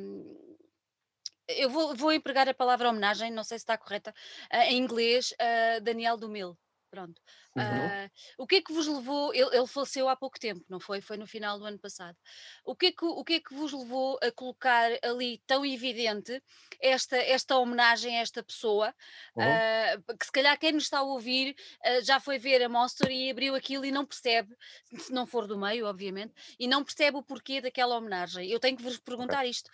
[1.49, 4.15] eu vou, vou empregar a palavra homenagem, não sei se está correta,
[4.53, 6.57] uh, em inglês, uh, Daniel Dumil.
[6.91, 7.21] Pronto.
[7.57, 7.63] Uhum.
[7.63, 9.35] Uh, o que é que vos levou?
[9.35, 11.01] Ele, ele, faleceu há pouco tempo, não foi?
[11.01, 12.17] Foi no final do ano passado.
[12.65, 16.43] O que, é que, o que é que vos levou a colocar ali tão evidente
[16.81, 18.95] esta, esta homenagem a esta pessoa?
[19.35, 19.45] Uhum.
[19.45, 23.11] Uh, que se calhar quem nos está a ouvir uh, já foi ver a Monster
[23.11, 24.55] e abriu aquilo e não percebe,
[24.97, 28.49] se não for do meio, obviamente, e não percebe o porquê daquela homenagem.
[28.49, 29.51] Eu tenho que vos perguntar okay.
[29.51, 29.71] isto: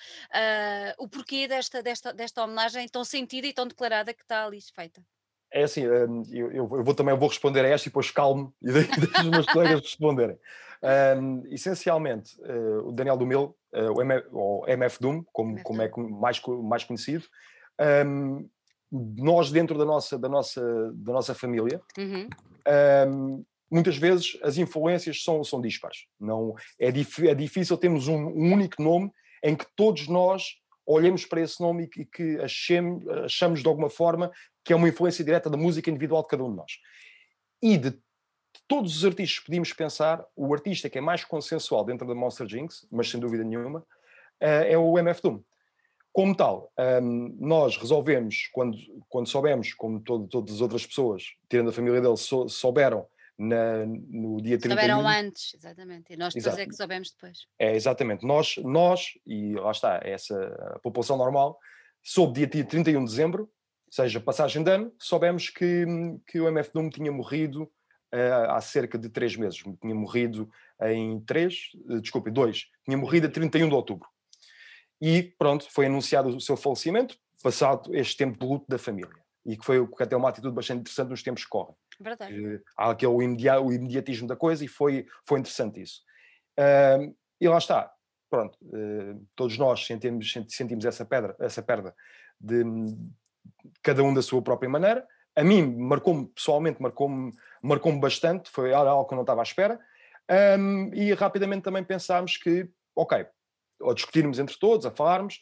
[0.99, 5.05] o porquê desta, desta, desta homenagem tão sentida e tão declarada que está ali feita.
[5.53, 8.73] É assim, hum, eu, eu, vou também vou responder a esta e depois calmo e
[8.73, 10.39] deixo os meus colegas responderem.
[10.83, 15.91] Um, essencialmente, uh, o Daniel Dumil, uh, o, MF, ou MF Doom, como, como é
[15.97, 17.25] mais, mais conhecido,
[18.05, 18.49] um,
[18.91, 22.29] nós dentro da nossa, da nossa, da nossa família, uhum.
[23.09, 26.07] um, muitas vezes as influências são, são dispares.
[26.21, 29.11] Não, é, dif, é difícil termos um, um, único nome
[29.43, 30.57] em que todos nós
[30.87, 34.31] olhemos para esse nome e que achemos, achamos de alguma forma
[34.65, 36.73] que é uma influência direta da música individual de cada um de nós.
[37.61, 37.99] E de
[38.69, 42.47] todos os artistas que podíamos pensar, o artista que é mais consensual dentro da Monster
[42.47, 43.85] Jinx, mas sem dúvida nenhuma,
[44.41, 45.43] eh, é o MF Doom.
[46.13, 46.71] Como tal,
[47.03, 48.77] um, nós resolvemos, quando,
[49.09, 53.07] quando soubemos, como todo, todas as outras pessoas, tirando a família dele, sou, souberam
[53.39, 54.71] na, no dia 31.
[54.71, 56.63] Souberam antes, exatamente, e nós depois Exato.
[56.63, 57.39] é que soubemos depois.
[57.59, 58.27] É, exatamente.
[58.27, 60.37] Nós, nós, e lá está, essa
[60.75, 61.59] a população normal,
[62.03, 63.51] soube dia 31 de dezembro,
[63.91, 65.85] seja passagem de ano, soubemos que,
[66.27, 67.65] que o MF Doom tinha morrido
[68.13, 69.63] uh, há cerca de três meses.
[69.81, 70.51] Tinha morrido
[70.83, 74.09] em três, uh, desculpe, dois, tinha morrido a 31 de outubro.
[75.01, 79.21] E pronto, foi anunciado o seu falecimento, passado este tempo de luto da família.
[79.45, 81.75] E que foi até uma atitude bastante interessante nos tempos que correm.
[82.01, 82.33] Verdade.
[82.33, 83.23] Que há aquele o,
[83.73, 86.01] imediatismo da coisa e foi, foi interessante isso.
[86.59, 87.93] Uh, e lá está,
[88.31, 91.95] pronto, uh, todos nós sentimos, sentimos essa pedra, essa perda
[92.41, 92.65] de
[93.83, 95.07] cada um da sua própria maneira.
[95.35, 99.81] A mim marcou-me, pessoalmente, marcou-me marcou bastante, foi algo que eu não estava à espera.
[100.59, 103.27] Um, e rapidamente também pensámos que, ok,
[103.81, 105.41] ou discutirmos entre todos, a falarmos,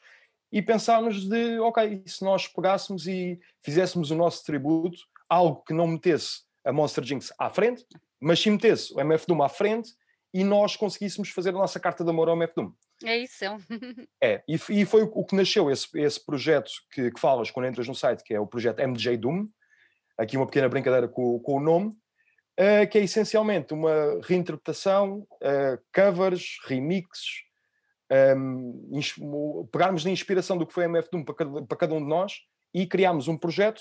[0.53, 4.99] e pensámos de, ok, se nós pegássemos e fizéssemos o nosso tributo,
[5.31, 7.87] algo que não metesse a Monster Jinx à frente,
[8.21, 9.93] mas sim metesse o MF Doom à frente
[10.35, 12.73] e nós conseguíssemos fazer a nossa carta de amor ao MF Doom.
[13.05, 13.45] É isso.
[14.21, 17.89] é, e, e foi o que nasceu esse, esse projeto que, que falas quando entras
[17.89, 19.49] no site, que é o projeto MJ Doom,
[20.19, 25.81] aqui uma pequena brincadeira com, com o nome, uh, que é essencialmente uma reinterpretação, uh,
[25.95, 27.45] covers, remixes,
[28.37, 28.91] um,
[29.73, 32.09] pegarmos na inspiração do que foi a MF Doom para cada, para cada um de
[32.09, 32.41] nós
[32.75, 33.81] e criámos um projeto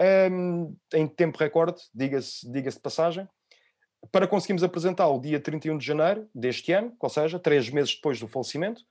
[0.00, 3.28] um, em tempo recorde, diga-se diga de passagem,
[4.10, 8.26] para conseguirmos apresentá-lo dia 31 de janeiro deste ano, ou seja, três meses depois do
[8.26, 8.82] falecimento,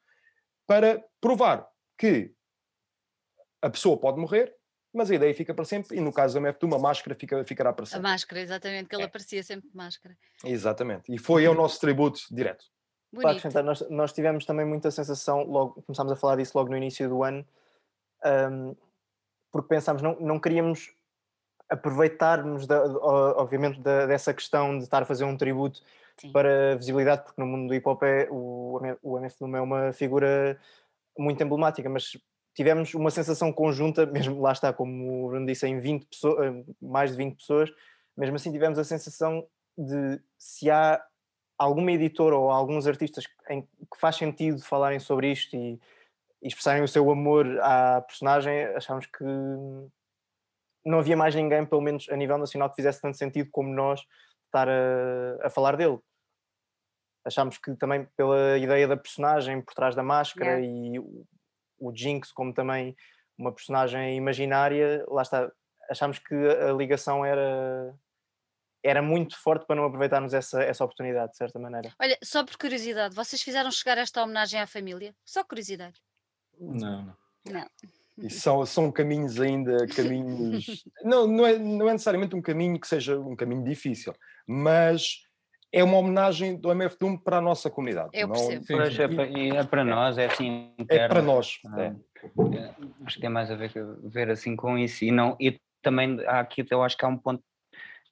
[0.67, 1.67] para provar
[1.97, 2.31] que
[3.61, 4.55] a pessoa pode morrer,
[4.93, 7.43] mas a ideia fica para sempre, e no caso da MF Doom, a máscara fica,
[7.43, 8.07] ficará para sempre.
[8.07, 9.05] A máscara, exatamente, que ele é.
[9.05, 10.15] aparecia sempre de máscara.
[10.45, 12.65] Exatamente, e foi o nosso tributo direto.
[13.11, 16.77] Para acrescentar, nós, nós tivemos também muita sensação, logo começámos a falar disso logo no
[16.77, 17.43] início do ano,
[18.23, 18.75] um,
[19.51, 20.93] porque pensámos, não, não queríamos
[21.69, 25.81] aproveitarmos, da, obviamente, da, dessa questão de estar a fazer um tributo
[26.19, 26.31] Sim.
[26.31, 29.93] para visibilidade, porque no mundo do hip hop é, o, o MF Doom é uma
[29.93, 30.59] figura
[31.17, 32.17] muito emblemática, mas
[32.55, 37.11] tivemos uma sensação conjunta, mesmo lá está, como o Bruno disse, em 20 pessoas, mais
[37.11, 37.71] de 20 pessoas,
[38.17, 39.45] mesmo assim tivemos a sensação
[39.77, 41.01] de se há
[41.57, 45.79] alguma editora ou alguns artistas em que faz sentido falarem sobre isto e,
[46.41, 49.23] e expressarem o seu amor à personagem, achamos que
[50.85, 54.01] não havia mais ninguém, pelo menos a nível nacional, que fizesse tanto sentido como nós
[54.45, 55.99] estar a, a falar dele.
[57.25, 60.65] Achámos que também pela ideia da personagem por trás da máscara yeah.
[60.65, 61.25] e o,
[61.79, 62.95] o Jinx como também
[63.37, 65.51] uma personagem imaginária, lá está,
[65.89, 67.93] achámos que a ligação era
[68.81, 71.93] era muito forte para não aproveitarmos essa, essa oportunidade, de certa maneira.
[71.99, 75.13] Olha, só por curiosidade, vocês fizeram chegar esta homenagem à família?
[75.25, 76.01] Só curiosidade.
[76.57, 77.13] Não,
[77.45, 77.67] não.
[78.21, 80.83] E são, são caminhos ainda, caminhos.
[81.03, 84.13] não, não é, não é necessariamente um caminho que seja um caminho difícil,
[84.47, 85.21] mas
[85.71, 88.09] é uma homenagem do MF Doom para a nossa comunidade.
[88.13, 88.65] Eu percebo.
[88.69, 90.73] Não, é, para, é para nós, é assim.
[90.89, 91.59] É para nós.
[91.77, 91.85] É.
[91.85, 92.75] é.
[93.05, 93.71] Acho que tem mais a ver,
[94.03, 95.05] ver assim com isso.
[95.05, 97.43] E, não, e também há aqui, eu acho que há um ponto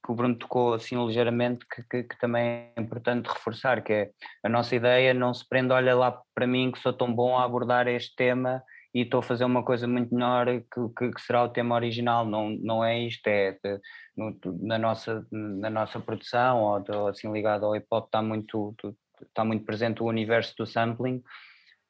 [0.05, 4.11] que o Bruno tocou assim ligeiramente que, que, que, também é importante reforçar, que é
[4.43, 7.43] a nossa ideia não se prende, olha lá para mim que sou tão bom a
[7.43, 8.63] abordar este tema
[8.93, 12.49] e estou a fazer uma coisa muito melhor que, que será o tema original, não,
[12.49, 13.79] não é isto, é de,
[14.15, 18.75] no, na, nossa, na nossa produção ou, de, assim ligado ao hip hop está muito,
[19.21, 21.21] está muito presente o universo do sampling.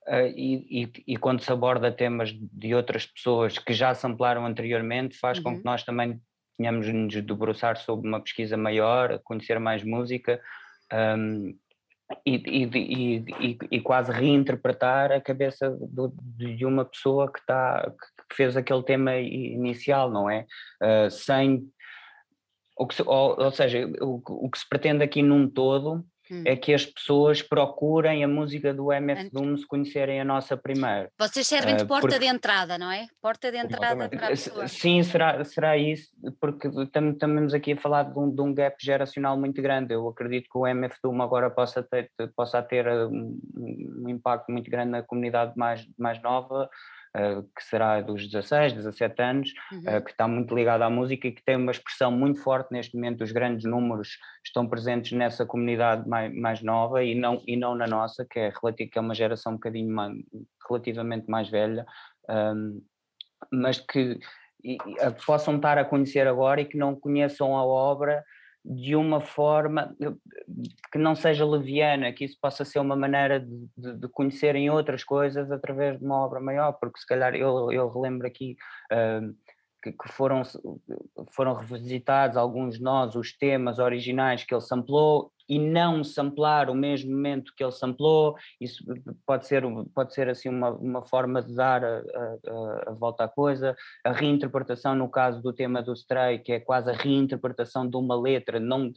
[0.07, 5.17] Uh, e, e, e, quando se aborda temas de outras pessoas que já samplaram anteriormente
[5.17, 5.43] faz uhum.
[5.43, 6.21] com que nós também
[6.55, 10.41] tínhamos de nos debruçar sobre uma pesquisa maior, conhecer mais música.
[10.91, 11.53] Um,
[12.25, 17.91] e, e, e, e, quase reinterpretar a cabeça do, de uma pessoa que, tá,
[18.29, 20.45] que fez aquele tema inicial, não é?
[20.81, 21.69] Uh, sem.
[22.77, 26.43] O que se, ou, ou, seja, o, o, que se pretende aqui num todo hum.
[26.45, 31.09] é que as pessoas procurem a música do MF Doom se conhecerem a nossa primeiro.
[31.17, 32.19] Vocês servem de porta porque...
[32.19, 33.07] de entrada, não é?
[33.21, 34.67] Porta de entrada para a pessoa.
[34.67, 36.09] Sim, será, será isso,
[36.39, 39.93] porque estamos aqui a falar de um, de um, gap geracional muito grande.
[39.93, 44.69] Eu acredito que o MF Doom agora possa ter, possa ter um, um impacto muito
[44.69, 46.69] grande na comunidade mais, mais nova,
[47.55, 49.79] que será dos 16, 17 anos, uhum.
[49.79, 52.95] uh, que está muito ligado à música e que tem uma expressão muito forte neste
[52.95, 53.23] momento.
[53.23, 57.87] Os grandes números estão presentes nessa comunidade mais, mais nova e não, e não na
[57.87, 60.13] nossa, que é, que é uma geração um bocadinho mais,
[60.69, 61.85] relativamente mais velha,
[62.29, 62.81] um,
[63.51, 64.19] mas que
[64.63, 64.77] e,
[65.25, 68.23] possam estar a conhecer agora e que não conheçam a obra
[68.69, 69.95] de uma forma
[70.91, 75.05] que não seja leviana, que isso possa ser uma maneira de, de, de, conhecerem outras
[75.05, 78.57] coisas através de uma obra maior, porque se calhar eu, eu relembro aqui
[78.91, 79.33] uh,
[79.81, 80.41] que, que, foram,
[81.31, 86.75] foram revisitados alguns de nós os temas originais que ele samplou e não samplar o
[86.75, 88.83] mesmo momento que ele samplou, isso
[89.25, 93.27] pode ser, pode ser assim uma, uma forma de dar a, a, a volta à
[93.27, 97.95] coisa, a reinterpretação no caso do tema do Stray, que é quase a reinterpretação de
[97.95, 98.91] uma letra, não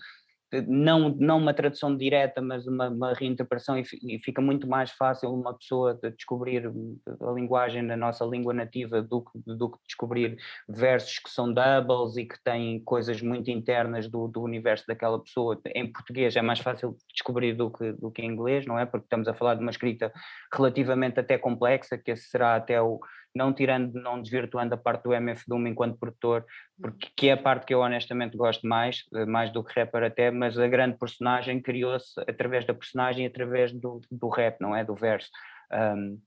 [0.67, 5.33] não, não uma tradução direta, mas uma, uma reinterpretação, e, e, fica muito mais fácil
[5.33, 10.37] uma pessoa de descobrir a linguagem na nossa língua nativa do que, do que descobrir
[10.69, 15.61] versos que são doubles e que têm coisas muito internas do, do universo daquela pessoa.
[15.75, 18.85] Em português é mais fácil descobrir do que, do que em inglês, não é?
[18.85, 20.13] Porque estamos a falar de uma escrita
[20.53, 22.99] relativamente até complexa, que esse será até o,
[23.35, 26.45] não tirando, não desvirtuando a parte do MF Doom enquanto produtor,
[26.81, 30.05] porque que é a parte que eu honestamente gosto mais, eh, mais do que rapper
[30.05, 34.85] até, mas a grande personagem criou-se através da personagem, através do, do rap, não é?
[34.85, 35.31] Do verso.
[35.73, 36.21] Um,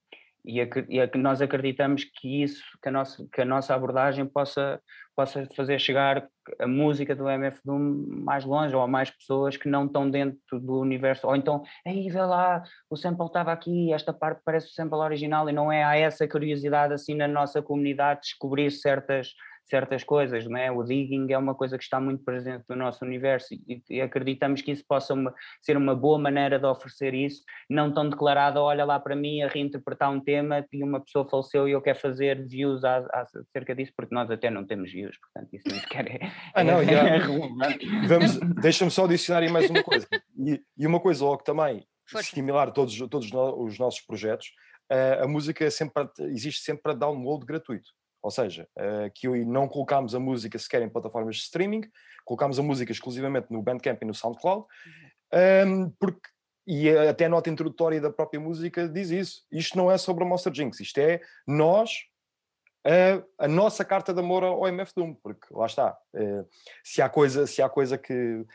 [0.45, 4.25] e, a, e a, nós acreditamos que isso, que a nossa, que a nossa abordagem
[4.25, 4.79] possa,
[5.15, 6.27] possa fazer chegar
[6.59, 10.59] a música do MF Doom mais longe ou a mais pessoas que não estão dentro
[10.59, 14.73] do universo, ou então, aí vê lá, o sample estava aqui, esta parte parece o
[14.73, 19.33] sample original e não é, há essa curiosidade assim na nossa comunidade de descobrir certas
[19.65, 20.71] certas coisas, não é?
[20.71, 24.61] O digging é uma coisa que está muito presente no nosso universo e, e acreditamos
[24.61, 28.85] que isso possa uma, ser uma boa maneira de oferecer isso, não tão declarada, olha
[28.85, 32.45] lá para mim a reinterpretar um tema e uma pessoa faleceu e eu quero fazer
[32.45, 36.63] views acerca disso, porque nós até não temos views, portanto isso nem sequer é, ah,
[36.63, 37.19] não, é,
[38.07, 42.29] Vamos, deixa-me só adicionar aí mais uma coisa, e, e uma coisa logo também, Força.
[42.35, 44.47] similar a todos, todos os nossos projetos,
[45.21, 47.89] a música é sempre, existe sempre para download gratuito.
[48.23, 51.81] Ou seja, uh, que não colocámos a música sequer em plataformas de streaming,
[52.23, 54.65] colocámos a música exclusivamente no Bandcamp e no SoundCloud,
[55.33, 56.29] um, ehm, porque,
[56.65, 59.45] e até a nota introdutória da própria música diz isso.
[59.51, 61.91] Isto não é sobre a Monster Jinx, isto é nós,
[62.85, 66.47] a, a nossa carta de amor ao MF Doom, porque lá está, uh,
[66.81, 68.45] se há coisa, se há coisa que,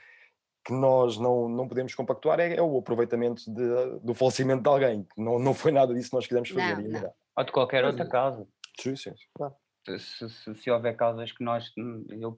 [0.64, 5.02] que nós não, não podemos compactuar é, é o aproveitamento de, do falecimento de alguém,
[5.02, 6.88] que não, não foi nada disso que nós quisemos fazer.
[6.88, 7.12] Não, não.
[7.36, 8.48] Ou de qualquer outra causa.
[8.80, 9.54] Sim, sim, claro.
[9.98, 11.72] Se, se, se, houver causas que nós,
[12.20, 12.36] eu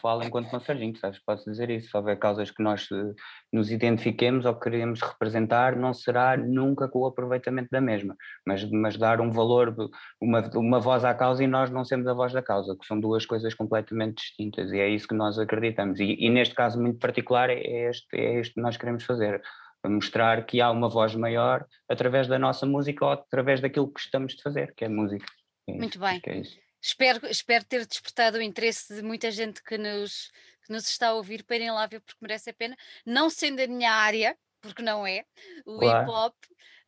[0.00, 3.12] falo enquanto massagista, sabes, posso dizer isso, se houver causas que nós eh,
[3.52, 8.96] nos identifiquemos ou queremos representar, não será nunca com o aproveitamento da mesma, mas, mas
[8.96, 9.74] dar um valor,
[10.20, 13.00] uma, uma voz à causa e nós não sermos a voz da causa, que são
[13.00, 17.00] duas coisas completamente distintas e é isso que nós acreditamos e, e neste caso muito
[17.00, 19.42] particular é este, é este que nós queremos fazer,
[19.84, 24.34] mostrar que há uma voz maior através da nossa música ou através daquilo que gostamos
[24.34, 25.26] de fazer, que é música.
[25.68, 26.20] Muito bem.
[26.26, 26.42] É
[26.80, 30.30] espero, espero ter despertado o interesse de muita gente que nos,
[30.66, 33.60] que nos está a ouvir para irem lá ver porque merece a pena, não sendo
[33.60, 35.24] a minha área, porque não é,
[35.64, 36.02] o claro.
[36.02, 36.34] hip hop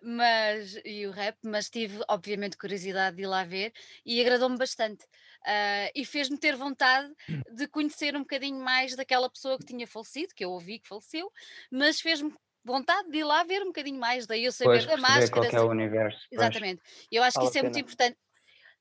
[0.05, 3.73] mas, e o rap, mas tive obviamente curiosidade de ir lá ver
[4.05, 5.03] e agradou-me bastante.
[5.47, 7.11] Uh, e fez-me ter vontade
[7.55, 11.31] de conhecer um bocadinho mais daquela pessoa que tinha falecido, que eu ouvi que faleceu,
[11.71, 12.35] mas fez-me
[12.65, 15.51] vontade de ir lá ver um bocadinho mais, daí eu saber pois, da máscara.
[15.51, 16.27] Qual é o universo.
[16.31, 16.83] Exatamente.
[17.11, 18.17] Eu acho que isso é muito importante.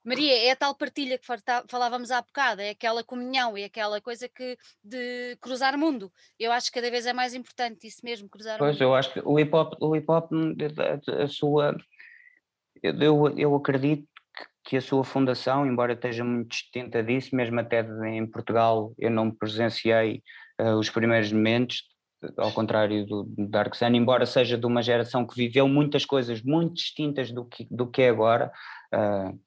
[0.04, 1.26] Maria, é a tal partilha que
[1.70, 6.12] falávamos há bocado, é aquela comunhão, é aquela coisa que de cruzar mundo.
[6.38, 8.78] Eu acho que cada vez é mais importante isso mesmo, cruzar pois, mundo.
[8.78, 10.56] Pois, eu acho que o hip hop, o hip -hop hum,
[11.24, 11.78] a, sua.
[12.82, 14.06] Eu, eu acredito
[14.66, 19.32] que a sua fundação, embora esteja muito distinta disso, mesmo até em Portugal, eu não
[19.32, 20.22] presenciei
[20.60, 21.84] uh, os primeiros momentos,
[22.38, 26.42] ao contrário do, do Dark Sun, embora seja de uma geração que viveu muitas coisas
[26.42, 28.52] muito distintas do que, do que é agora.
[28.94, 29.40] Uh,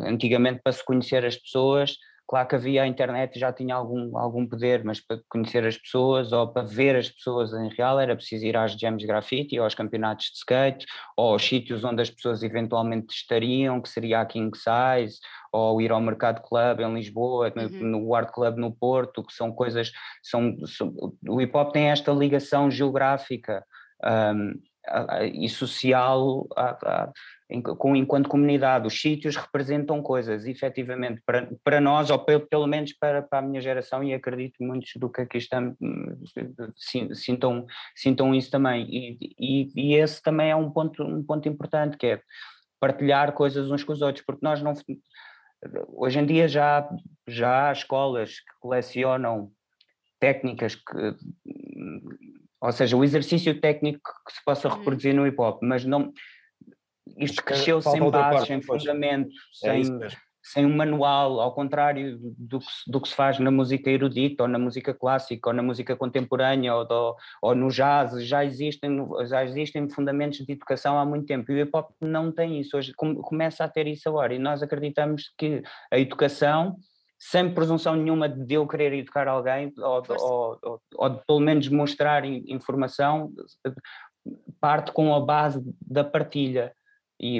[0.00, 1.96] antigamente para se conhecer as pessoas
[2.28, 6.30] claro que havia a internet já tinha algum, algum poder, mas para conhecer as pessoas
[6.30, 9.74] ou para ver as pessoas em real era preciso ir às jams grafite ou aos
[9.74, 14.54] campeonatos de skate ou aos sítios onde as pessoas eventualmente estariam, que seria a King
[14.54, 15.18] Size
[15.50, 17.68] ou ir ao Mercado Club em Lisboa, uhum.
[17.80, 19.90] no Art Club no Porto, que são coisas,
[20.22, 20.92] são, são
[21.26, 23.64] o hip hop tem esta ligação geográfica
[24.04, 24.52] um,
[25.32, 27.12] e social a, a,
[27.50, 28.86] enquanto comunidade.
[28.86, 33.42] Os sítios representam coisas, efetivamente, para, para nós, ou pelo, pelo menos para, para a
[33.42, 35.76] minha geração, e acredito muitos do que aqui estão
[37.12, 38.86] sintam, sintam isso também.
[38.90, 42.20] E, e, e esse também é um ponto, um ponto importante, que é
[42.78, 44.74] partilhar coisas uns com os outros, porque nós não.
[45.88, 46.88] Hoje em dia já,
[47.26, 49.50] já há escolas que colecionam
[50.20, 51.16] técnicas que
[52.60, 54.78] ou seja, o exercício técnico que se possa uhum.
[54.78, 56.12] reproduzir no hip hop, mas não
[57.16, 59.30] isto cresceu sem base, sem fundamento,
[59.64, 59.98] é sem,
[60.42, 64.48] sem um manual, ao contrário do que, do que se faz na música erudita, ou
[64.48, 69.44] na música clássica, ou na música contemporânea, ou, do, ou no jazz, já existem, já
[69.44, 72.92] existem fundamentos de educação há muito tempo, e o hip hop não tem isso, hoje
[72.94, 76.76] começa a ter isso agora, e nós acreditamos que a educação
[77.18, 81.68] sem presunção nenhuma de eu querer educar alguém, ou, ou, ou, ou de pelo menos
[81.68, 83.32] mostrar informação,
[84.60, 86.72] parte com a base da partilha.
[87.20, 87.38] E,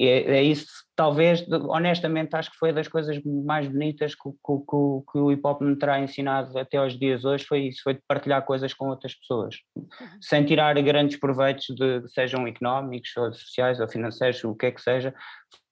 [0.00, 0.66] e é, é, isso,
[0.96, 5.40] talvez, honestamente, acho que foi das coisas mais bonitas que, que, que, que, o hip
[5.44, 8.88] hop me terá ensinado até aos dias hoje, foi isso, foi de partilhar coisas com
[8.88, 9.84] outras pessoas, uhum.
[10.20, 14.82] sem tirar grandes proveitos, de, sejam económicos, ou sociais, ou financeiros, o que é que
[14.82, 15.14] seja,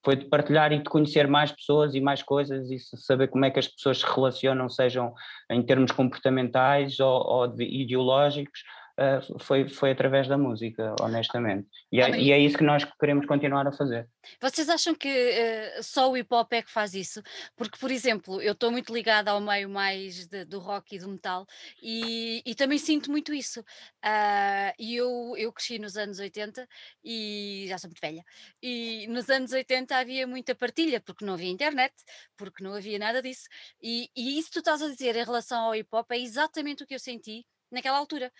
[0.05, 3.51] foi de partilhar e de conhecer mais pessoas e mais coisas e saber como é
[3.51, 5.13] que as pessoas se relacionam, sejam
[5.51, 8.61] em termos comportamentais ou, ou ideológicos,
[8.99, 11.67] uh, foi, foi através da música, honestamente.
[11.91, 14.07] E é, e é, isso que nós queremos continuar a fazer.
[14.41, 17.21] Vocês acham que uh, só o hip hop é que faz isso?
[17.55, 21.07] Porque, por exemplo, eu estou muito ligada ao meio mais de, do rock e do
[21.07, 21.47] metal
[21.81, 23.61] e, e também sinto muito isso.
[23.61, 26.67] Uh, e eu, eu cresci nos anos 80
[27.03, 28.23] e já sou muito velha.
[28.61, 31.93] E nos anos 80 havia muita partilha, porque não havia internet,
[32.37, 33.47] porque não havia nada disso.
[33.81, 36.83] E, e isso que tu estás a dizer em relação ao hip hop é exatamente
[36.83, 38.31] o que eu senti naquela altura.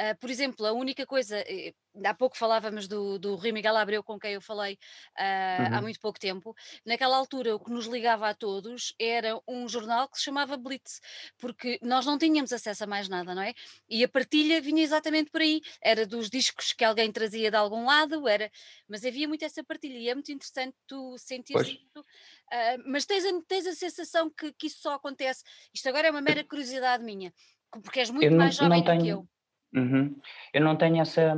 [0.00, 1.72] Uh, por exemplo, a única coisa, eh,
[2.04, 5.78] há pouco falávamos do, do Rui Miguel Abreu, com quem eu falei uh, uhum.
[5.78, 6.54] há muito pouco tempo.
[6.84, 11.00] Naquela altura, o que nos ligava a todos era um jornal que se chamava Blitz,
[11.38, 13.54] porque nós não tínhamos acesso a mais nada, não é?
[13.88, 17.86] E a partilha vinha exatamente por aí, era dos discos que alguém trazia de algum
[17.86, 18.50] lado, era,
[18.88, 22.00] mas havia muito essa partilha e é muito interessante tu sentir isso.
[22.00, 26.10] Uh, mas tens a, tens a sensação que, que isso só acontece, isto agora é
[26.10, 27.32] uma mera curiosidade minha,
[27.82, 29.28] porque és muito mais jovem do que eu.
[29.74, 30.16] Uhum.
[30.52, 31.36] Eu não tenho essa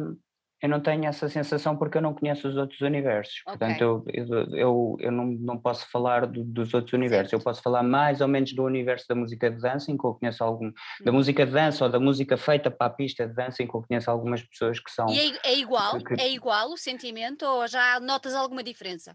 [0.62, 3.42] eu não tenho essa sensação porque eu não conheço os outros universos.
[3.46, 3.58] Okay.
[3.58, 7.30] Portanto, eu, eu, eu, eu, não, não posso falar do, dos outros universos.
[7.30, 7.40] Certo.
[7.40, 10.14] Eu posso falar mais ou menos do universo da música de dança, em que eu
[10.14, 10.72] conheço algum.
[11.04, 11.18] Da uhum.
[11.18, 13.84] música de dança ou da música feita para a pista de dança, em que eu
[13.86, 15.06] conheço algumas pessoas que são.
[15.10, 16.02] E é, é igual?
[16.02, 19.14] Que, é igual o sentimento ou já notas alguma diferença?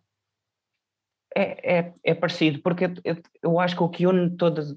[1.35, 4.75] É, é, é parecido, porque eu, eu acho que o que une todas,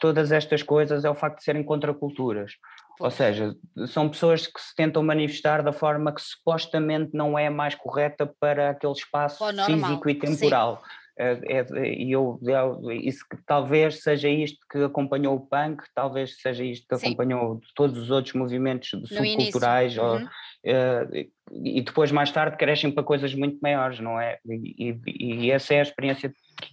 [0.00, 2.52] todas estas coisas é o facto de serem contraculturas.
[3.00, 3.56] Ou seja,
[3.88, 8.70] são pessoas que se tentam manifestar da forma que supostamente não é mais correta para
[8.70, 10.82] aquele espaço físico e temporal.
[11.16, 16.40] É, é, e eu, eu, isso que talvez seja isto que acompanhou o punk, talvez
[16.40, 17.06] seja isto que Sim.
[17.06, 20.24] acompanhou todos os outros movimentos subculturais, ou, uhum.
[20.24, 20.28] uh,
[20.64, 24.38] e depois mais tarde crescem para coisas muito maiores, não é?
[24.46, 26.32] E, e, e essa é a experiência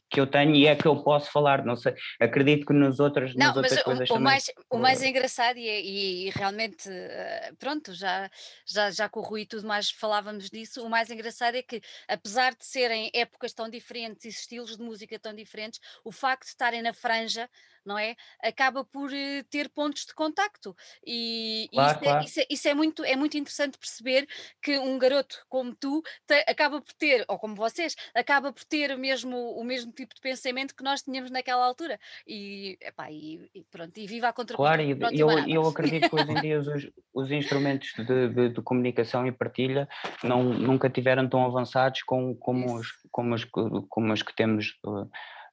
[0.09, 3.35] que eu tenho e é que eu posso falar, não sei, acredito que nos outros,
[3.35, 4.23] não, nas outras o, coisas o também.
[4.23, 8.29] Mais, o mais engraçado e, e, e, realmente, eh, pronto, já,
[8.65, 11.81] já, já com o Rui e tudo mais falávamos disso, o mais engraçado é que
[12.07, 16.49] apesar de serem épocas tão diferentes e estilos de música tão diferentes, o facto de
[16.49, 17.49] estarem na franja
[17.85, 18.15] não é?
[18.43, 20.75] Acaba por uh, ter pontos de contacto.
[21.05, 22.19] E, claro, isso, é, claro.
[22.19, 24.27] É, isso, é, isso, é, muito, é muito interessante perceber
[24.61, 28.91] que um garoto como tu te, acaba por ter, ou como vocês, acaba por ter
[28.91, 31.99] o mesmo, o mesmo tipo de pensamento que nós tínhamos naquela altura.
[32.27, 36.15] E, epá, e, e pronto, e viva a contra Claro, e eu, eu acredito que
[36.15, 39.87] hoje em dia os, os instrumentos de, de, de, comunicação e partilha
[40.23, 44.79] não, nunca tiveram tão avançados como, como, os, como, os, como os que temos.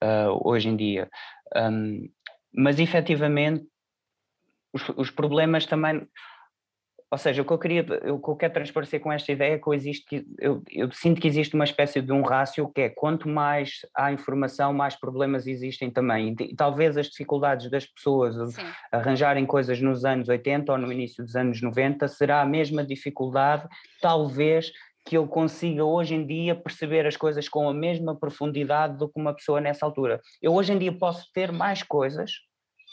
[0.01, 1.11] Uh, hoje em dia.
[1.57, 2.09] Um,
[2.53, 3.67] mas efetivamente
[4.73, 6.07] os, os, problemas também.
[7.11, 9.59] Ou seja, o que eu queria, o que eu quero transparecer com esta ideia é
[9.59, 13.27] que existe, eu, eu sinto que existe uma espécie de um rácio que é quanto
[13.27, 16.37] mais há informação, mais problemas existem também.
[16.39, 18.63] E, talvez as dificuldades das pessoas Sim.
[18.93, 23.67] arranjarem coisas nos anos 80 ou no início dos anos 90 será a mesma dificuldade,
[24.03, 24.71] talvez,
[25.09, 29.19] que eu consiga hoje em dia perceber as coisas com a mesma profundidade do que
[29.19, 30.21] uma pessoa nessa altura.
[30.43, 32.33] Eu hoje em dia posso ter mais coisas,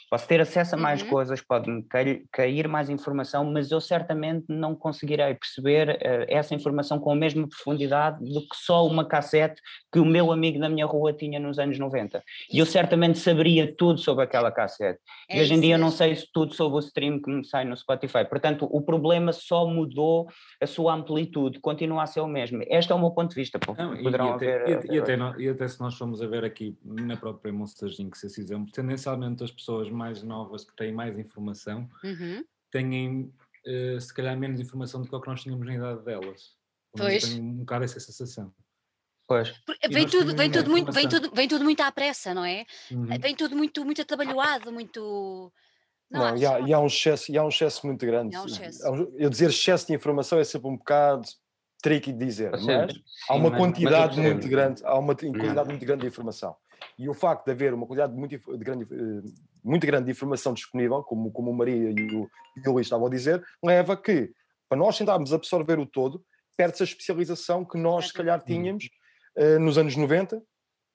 [0.09, 1.09] Posso ter acesso a mais uhum.
[1.09, 1.85] coisas, pode-me
[2.31, 7.47] cair mais informação, mas eu certamente não conseguirei perceber uh, essa informação com a mesma
[7.47, 11.59] profundidade do que só uma cassete que o meu amigo da minha rua tinha nos
[11.59, 12.23] anos 90.
[12.51, 14.99] E eu certamente saberia tudo sobre aquela cassete.
[15.29, 17.65] É e hoje em dia eu não sei tudo sobre o stream que me sai
[17.65, 18.25] no Spotify.
[18.25, 20.27] Portanto, o problema só mudou
[20.61, 22.63] a sua amplitude, continua a ser o mesmo.
[22.67, 23.59] Este é o meu ponto de vista.
[23.77, 26.43] Não, Poderão e, até, haver, e, e, até, e, até, se nós formos a ver
[26.43, 30.91] aqui na própria Monster Inc., se esse exemplo, tendencialmente as pessoas mais novas que têm
[30.91, 32.43] mais informação uhum.
[32.71, 33.33] têm
[33.65, 36.55] uh, se calhar menos informação do que o que nós tínhamos na idade delas.
[36.95, 37.23] Pois.
[37.23, 38.53] Tenho um bocado essa sensação.
[39.27, 39.53] Pois.
[39.89, 42.65] Vem tudo, vem, tudo muito, vem, tudo, vem tudo muito à pressa, não é?
[42.91, 43.07] Uhum.
[43.19, 45.51] Vem tudo muito, muito atabalhoado, muito.
[46.09, 48.37] Não, não e, há, e, há, um excesso, e há um excesso muito grande.
[48.37, 48.83] Um excesso.
[49.17, 51.27] Eu dizer excesso de informação é sempre um bocado
[51.81, 56.01] tricky de dizer, mas sim, há uma quantidade muito grande, há uma quantidade muito grande
[56.01, 56.55] de informação.
[56.97, 59.29] E o facto de haver uma quantidade muito, de grande, eh,
[59.63, 63.07] muito grande de informação disponível, como, como o Maria e o, e o Luís estavam
[63.07, 64.31] a dizer, leva que,
[64.69, 66.23] para nós tentarmos absorver o todo,
[66.55, 68.89] perde-se a especialização que nós, se calhar, tínhamos
[69.37, 70.41] uh, nos anos 90,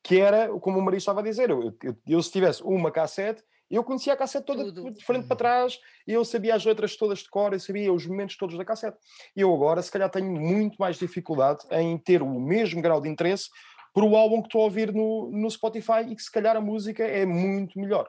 [0.02, 3.42] que era, como o Maria estava a dizer, eu, eu, eu se tivesse uma cassete,
[3.70, 4.90] eu conhecia a cassete toda Tudo.
[4.90, 8.36] de frente para trás, eu sabia as letras todas de cor, eu sabia os momentos
[8.36, 8.98] todos da cassete.
[9.36, 13.48] Eu agora, se calhar, tenho muito mais dificuldade em ter o mesmo grau de interesse
[13.92, 16.60] por o álbum que estou a ouvir no, no Spotify e que se calhar a
[16.60, 18.08] música é muito melhor.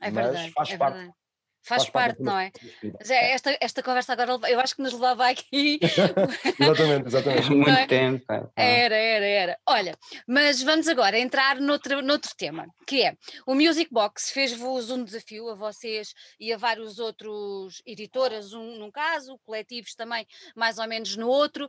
[0.00, 0.96] É verdade, faz é parte.
[0.96, 1.19] Verdade.
[1.62, 2.50] Faz, faz parte, não é?
[2.82, 3.32] é?
[3.32, 5.78] Esta, esta conversa agora, eu acho que nos levava aqui.
[6.58, 7.50] exatamente, exatamente.
[7.50, 7.86] Muito é?
[7.86, 8.24] tempo.
[8.56, 9.58] Era, era, era.
[9.66, 9.96] Olha,
[10.26, 13.14] mas vamos agora entrar noutro, noutro tema, que é
[13.46, 18.90] o Music Box fez-vos um desafio a vocês e a vários outros editoras, um num
[18.90, 21.68] caso, coletivos também, mais ou menos no outro.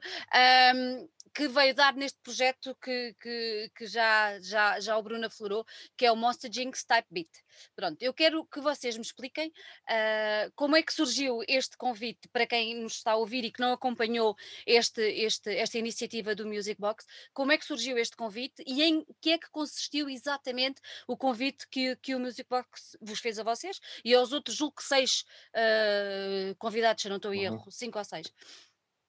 [0.76, 5.66] Um, que veio dar neste projeto que, que, que, já, já, já o Bruno aflorou,
[5.96, 7.30] que é o Monster Jinx Type Beat.
[7.76, 9.52] Pronto, eu quero que vocês me expliquem
[9.92, 13.60] uh, como é que surgiu este convite para quem nos está a ouvir e que
[13.60, 14.36] não acompanhou
[14.66, 19.06] este, este, esta iniciativa do Music Box, como é que surgiu este convite e em
[19.20, 23.44] que é que consistiu exatamente o convite que, que o Music Box vos fez a
[23.44, 25.26] vocês e aos outros, julgo que seis
[25.56, 27.72] uh, convidados, se não estou em erro, uhum.
[27.72, 28.32] cinco ou seis.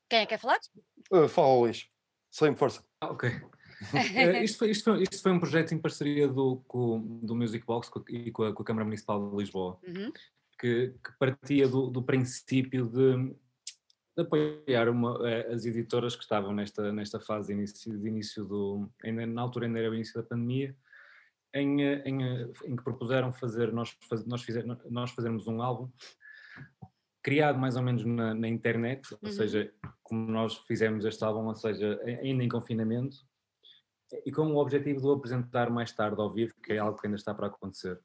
[0.08, 0.58] Quem é que quer falar?
[1.10, 1.86] Uh, fala, Luís.
[2.30, 2.84] Sem força.
[3.00, 3.30] Ah, ok.
[3.30, 7.64] uh, isto, foi, isto, foi, isto, foi, um projeto em parceria do, com, do Music
[7.64, 10.12] Box e com a, com a Câmara Municipal de Lisboa, uhum.
[10.62, 13.34] Que, que, partia do, do princípio de,
[14.16, 18.44] de apoiar uma, uh, as editoras que estavam nesta, nesta fase de início, de início
[18.44, 18.88] do.
[19.02, 20.76] Ainda, na altura ainda era o início da pandemia,
[21.52, 22.22] em, eh, em,
[22.64, 25.90] em que propuseram fazer, nós, faz, nós, fizer, nós fazermos um álbum
[27.22, 29.32] criado mais ou menos na, na internet, ou uhum.
[29.32, 33.16] seja, como nós fizemos este álbum, ou seja, ainda em confinamento,
[34.24, 37.06] e com o objetivo de o apresentar mais tarde ao vivo, que é algo que
[37.06, 38.00] ainda está para acontecer,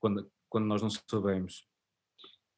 [0.00, 1.66] quando, quando nós não soubemos.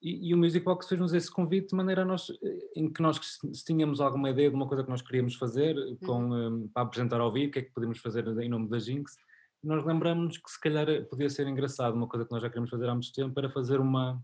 [0.00, 2.28] E, e o Music Box fez-nos esse convite de maneira a nós,
[2.76, 5.74] em que nós se tínhamos alguma ideia de uma coisa que nós queríamos fazer
[6.04, 6.46] com, uhum.
[6.46, 9.16] um, para apresentar ao vivo, o que é que podíamos fazer em nome da Jinx,
[9.62, 12.88] nós lembramos que se calhar podia ser engraçado, uma coisa que nós já queríamos fazer
[12.88, 14.22] há muito tempo, era fazer uma,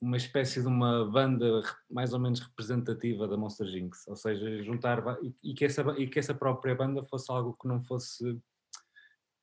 [0.00, 5.02] uma espécie de uma banda mais ou menos representativa da Monster Jinx, ou seja, juntar
[5.22, 8.38] e, e, que essa, e que essa própria banda fosse algo que não fosse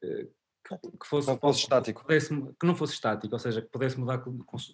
[0.03, 0.27] eh,
[0.75, 2.01] que fosse, não fosse estático.
[2.01, 4.23] Pudesse, que não fosse estático, ou seja, que pudesse mudar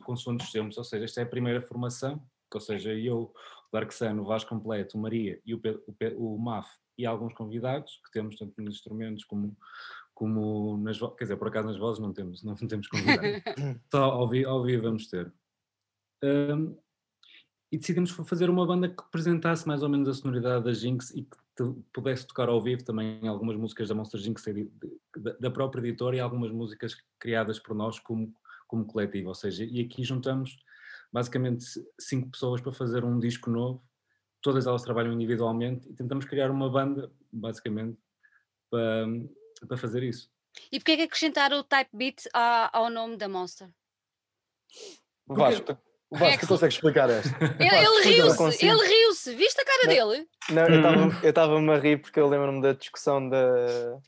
[0.04, 2.20] consoante os tempos, ou seja, esta é a primeira formação,
[2.50, 3.34] que, ou seja, eu, o
[3.72, 5.62] Dark Sun, o Vasco Completo, o Maria e o,
[6.18, 6.68] o, o MAF
[6.98, 9.56] e alguns convidados, que temos tanto nos instrumentos como,
[10.14, 13.44] como nas vozes, quer dizer, por acaso nas vozes não temos, não temos convidados,
[13.92, 15.34] só ao, vivo, ao vivo vamos ter.
[16.24, 16.78] Um,
[17.72, 21.24] e decidimos fazer uma banda que representasse mais ou menos a sonoridade da Jinx e
[21.24, 21.38] que
[21.94, 24.44] pudesse tocar ao vivo também algumas músicas da Monster Jinx
[25.40, 28.34] da própria editora e algumas músicas criadas por nós como,
[28.68, 30.58] como coletivo, ou seja, e aqui juntamos
[31.12, 31.64] basicamente
[32.00, 33.84] cinco pessoas para fazer um disco novo,
[34.42, 38.00] todas elas trabalham individualmente e tentamos criar uma banda, basicamente,
[38.70, 39.06] para,
[39.68, 40.32] para fazer isso.
[40.72, 43.70] E porquê é que acrescentaram o type beat ao nome da Monster?
[45.28, 45.78] Vasco,
[46.14, 47.30] o Vasco, tu consegues explicar esta?
[47.60, 50.28] Ele, ele riu-se, ele riu-se, viste a cara não, dele?
[50.52, 54.00] Não, eu estava-me a rir porque eu lembro-me da discussão da.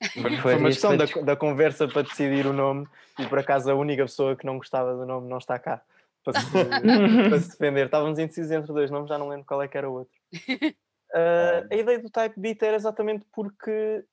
[0.41, 2.87] Foi uma discussão da, da conversa para decidir o nome
[3.17, 5.81] e por acaso a única pessoa que não gostava do nome não está cá
[6.23, 6.51] para se,
[7.29, 7.85] para se defender.
[7.85, 10.13] Estávamos indecisos entre dois nomes, já não lembro qual é que era o outro.
[10.47, 14.03] Uh, a ideia do Type Beat era exatamente porque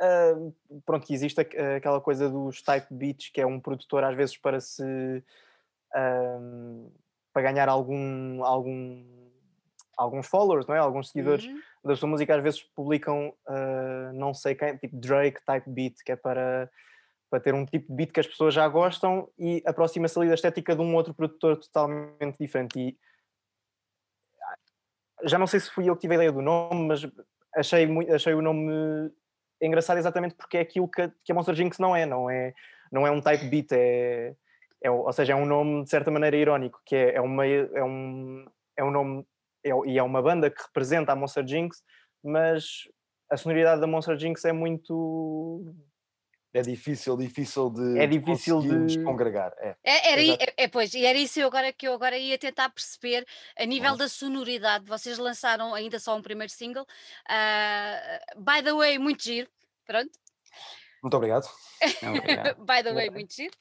[0.00, 0.54] uh,
[0.84, 4.82] pronto, existe aquela coisa dos type beats, que é um produtor às vezes para se
[5.94, 6.92] uh,
[7.42, 9.04] para ganhar algum, algum,
[9.96, 10.78] alguns followers, não é?
[10.78, 11.60] alguns seguidores, uhum.
[11.84, 16.12] da sua música às vezes publicam uh, não sei quem, tipo Drake type beat, que
[16.12, 16.70] é para,
[17.28, 20.34] para ter um tipo de beat que as pessoas já gostam e aproxima-se ali da
[20.34, 22.78] estética de um outro produtor totalmente diferente.
[22.78, 22.96] E
[25.24, 27.06] já não sei se fui eu que tive a ideia do nome, mas
[27.56, 29.10] achei, achei o nome
[29.60, 32.54] engraçado exatamente porque é aquilo que a, que a Monster Jinx não é, não é,
[32.90, 34.34] não é um type beat, é,
[34.82, 37.84] é, ou seja, é um nome de certa maneira irónico, que é, é, uma, é,
[37.84, 38.44] um,
[38.76, 39.24] é um nome
[39.64, 41.82] é, e é uma banda que representa a Monster Jinx,
[42.22, 42.88] mas
[43.30, 45.74] a sonoridade da Monster Jinx é muito
[46.54, 49.54] é difícil, difícil de, é difícil de, congregar.
[49.58, 49.74] É.
[49.82, 52.68] É, era, é, é, pois, e era isso eu agora, que eu agora ia tentar
[52.68, 53.24] perceber
[53.56, 54.84] a nível da sonoridade.
[54.84, 56.82] Vocês lançaram ainda só um primeiro single.
[56.82, 59.48] Uh, by the way, muito giro.
[59.86, 60.10] Pronto.
[61.02, 61.48] Muito obrigado.
[62.02, 62.56] obrigado.
[62.64, 63.54] by the way, muito giro.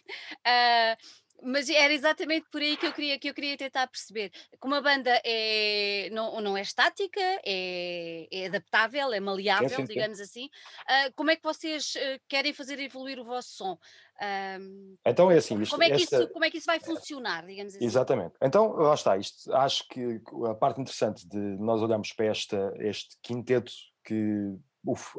[0.46, 0.96] Uh,
[1.44, 4.32] mas era exatamente por aí que eu queria, que eu queria tentar perceber.
[4.60, 9.86] Como a banda é, não, não é estática, é, é adaptável, é maleável, sim, sim,
[9.86, 10.24] digamos sim.
[10.24, 13.74] assim, uh, como é que vocês uh, querem fazer evoluir o vosso som?
[13.74, 15.60] Uh, então é assim.
[15.60, 16.16] Isto, como, é que esta...
[16.16, 17.84] isso, como é que isso vai funcionar, digamos assim?
[17.84, 18.36] Exatamente.
[18.42, 19.18] Então, lá está.
[19.18, 23.72] Isto, acho que a parte interessante de nós olharmos para esta, este quinteto
[24.04, 24.56] que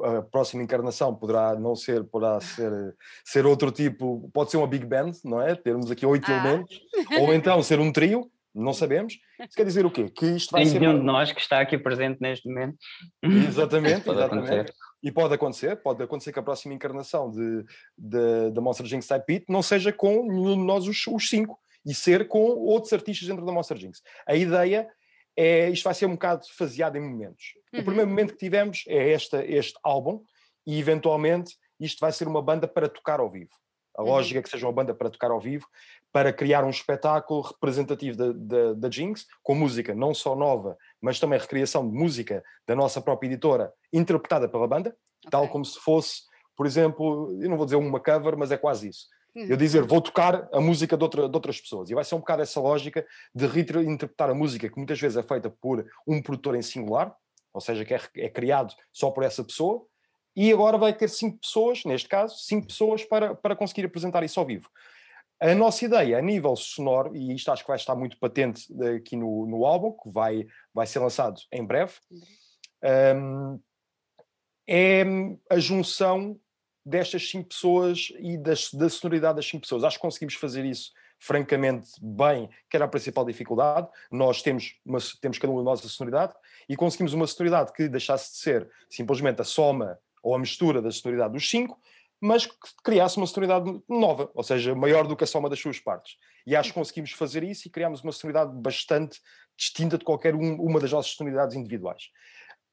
[0.03, 4.85] a próxima encarnação poderá não ser, poderá ser, ser outro tipo, pode ser uma big
[4.85, 5.55] band, não é?
[5.55, 6.35] Termos aqui oito ah.
[6.35, 6.81] elementos,
[7.21, 9.17] ou então ser um trio, não sabemos.
[9.39, 10.09] Isso quer dizer o quê?
[10.09, 10.79] Que isto vai Tem ser.
[10.79, 12.77] nenhum de nós que está aqui presente neste momento.
[13.23, 14.51] Exatamente, pode exatamente.
[14.51, 14.75] Acontecer.
[15.01, 17.65] E pode acontecer, pode acontecer que a próxima encarnação de,
[17.97, 21.59] de, de Monster Jinx Type Beat não seja com nenhum de nós os, os cinco,
[21.85, 24.01] e ser com outros artistas dentro da Monster Jinx.
[24.25, 24.87] A ideia
[25.35, 27.53] é, isto vai ser um bocado faseado em momentos.
[27.73, 27.79] Uhum.
[27.81, 30.23] O primeiro momento que tivemos é esta, este álbum,
[30.65, 33.51] e eventualmente isto vai ser uma banda para tocar ao vivo.
[33.95, 34.09] A uhum.
[34.09, 35.67] lógica é que seja uma banda para tocar ao vivo,
[36.11, 41.19] para criar um espetáculo representativo da, da, da Jinx, com música não só nova, mas
[41.19, 45.31] também recriação de música da nossa própria editora, interpretada pela banda, okay.
[45.31, 46.21] tal como se fosse,
[46.55, 49.07] por exemplo, eu não vou dizer uma cover, mas é quase isso.
[49.35, 49.57] Eu uhum.
[49.57, 51.89] dizer, vou tocar a música de, outra, de, outras pessoas.
[51.89, 55.23] E vai ser um bocado essa lógica de reinterpretar a música, que muitas vezes é
[55.23, 57.15] feita por um produtor em singular,
[57.51, 59.85] ou seja, que é, é criado só por essa pessoa,
[60.35, 64.39] e agora vai ter cinco pessoas, neste caso, cinco pessoas para, para conseguir apresentar isso
[64.39, 64.69] ao vivo.
[65.39, 69.15] A nossa ideia, a nível sonoro, e isto acho que vai estar muito patente aqui
[69.15, 71.93] no, no álbum, que vai, vai ser lançado em breve,
[73.15, 73.59] um,
[74.67, 75.03] é
[75.49, 76.39] a junção
[76.85, 79.83] destas cinco pessoas e das, da sonoridade das cinco pessoas.
[79.83, 83.87] Acho que conseguimos fazer isso francamente bem, que era a principal dificuldade.
[84.11, 86.33] Nós temos, uma, temos cada um a nossa sonoridade
[86.67, 90.91] e conseguimos uma sonoridade que deixasse de ser simplesmente a soma ou a mistura da
[90.91, 91.79] sonoridade dos cinco,
[92.19, 95.79] mas que criasse uma sonoridade nova, ou seja, maior do que a soma das suas
[95.79, 96.17] partes.
[96.45, 99.19] E acho que conseguimos fazer isso e criámos uma sonoridade bastante
[99.57, 102.09] distinta de qualquer um, uma das nossas sonoridades individuais.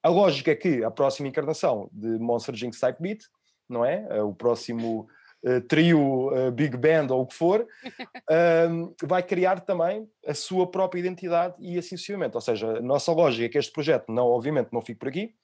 [0.03, 3.25] A lógica é que a próxima encarnação de Monster Jinx Type Beat
[3.71, 4.07] não é?
[4.11, 5.09] Eh, o próximo
[5.45, 10.71] uh, trio, uh, Big Band ou o que for, uh, vai criar também a sua
[10.71, 12.35] própria identidade e assim sucessivamente.
[12.35, 15.35] Ou seja, a nossa lógica é que este projeto, não, obviamente, não fique por aqui.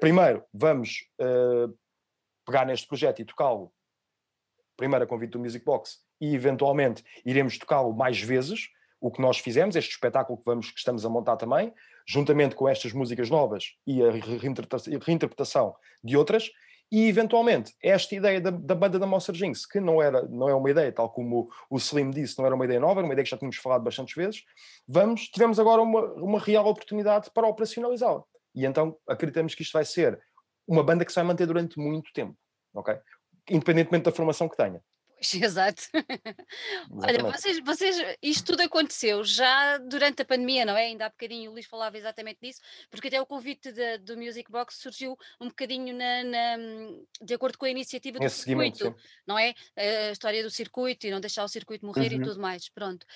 [0.00, 1.08] primeiro, vamos
[2.46, 3.72] pegar neste projeto e tocá-lo,
[4.76, 8.68] primeiro a convite do Music Box, e eventualmente iremos tocá-lo mais vezes,
[9.00, 11.72] o que nós fizemos, este espetáculo que, vamos, que estamos a montar também,
[12.06, 14.10] juntamente com estas músicas novas e a
[15.06, 15.74] reinterpretação
[16.04, 16.50] de outras,
[16.90, 20.54] e eventualmente, esta ideia da, da, banda da Monster Jinx, que não, era, não é
[20.54, 23.24] uma ideia, tal como o, Slim disse, não era uma ideia nova, era uma ideia
[23.24, 24.42] que já tínhamos falado bastantes vezes,
[24.88, 28.24] vamos, tivemos agora uma, uma real oportunidade para operacionalizá-la.
[28.54, 30.20] E então acreditamos que isto vai ser
[30.66, 32.36] uma banda que se vai manter durante muito tempo,
[32.74, 32.96] ok?
[33.48, 34.82] Independentemente da formação que tenha.
[35.34, 35.82] exato.
[36.90, 40.86] Olha, vocês, vocês, isto tudo aconteceu já durante a pandemia, não é?
[40.86, 42.60] Ainda há bocadinho o Luís falava exatamente disso,
[42.90, 46.56] porque até o convite de, do Music Box surgiu um bocadinho na, na,
[47.20, 48.94] de acordo com a iniciativa do Esse circuito,
[49.26, 49.54] não é?
[49.76, 52.20] A história do circuito e não deixar o circuito morrer uhum.
[52.20, 53.06] e tudo mais, pronto.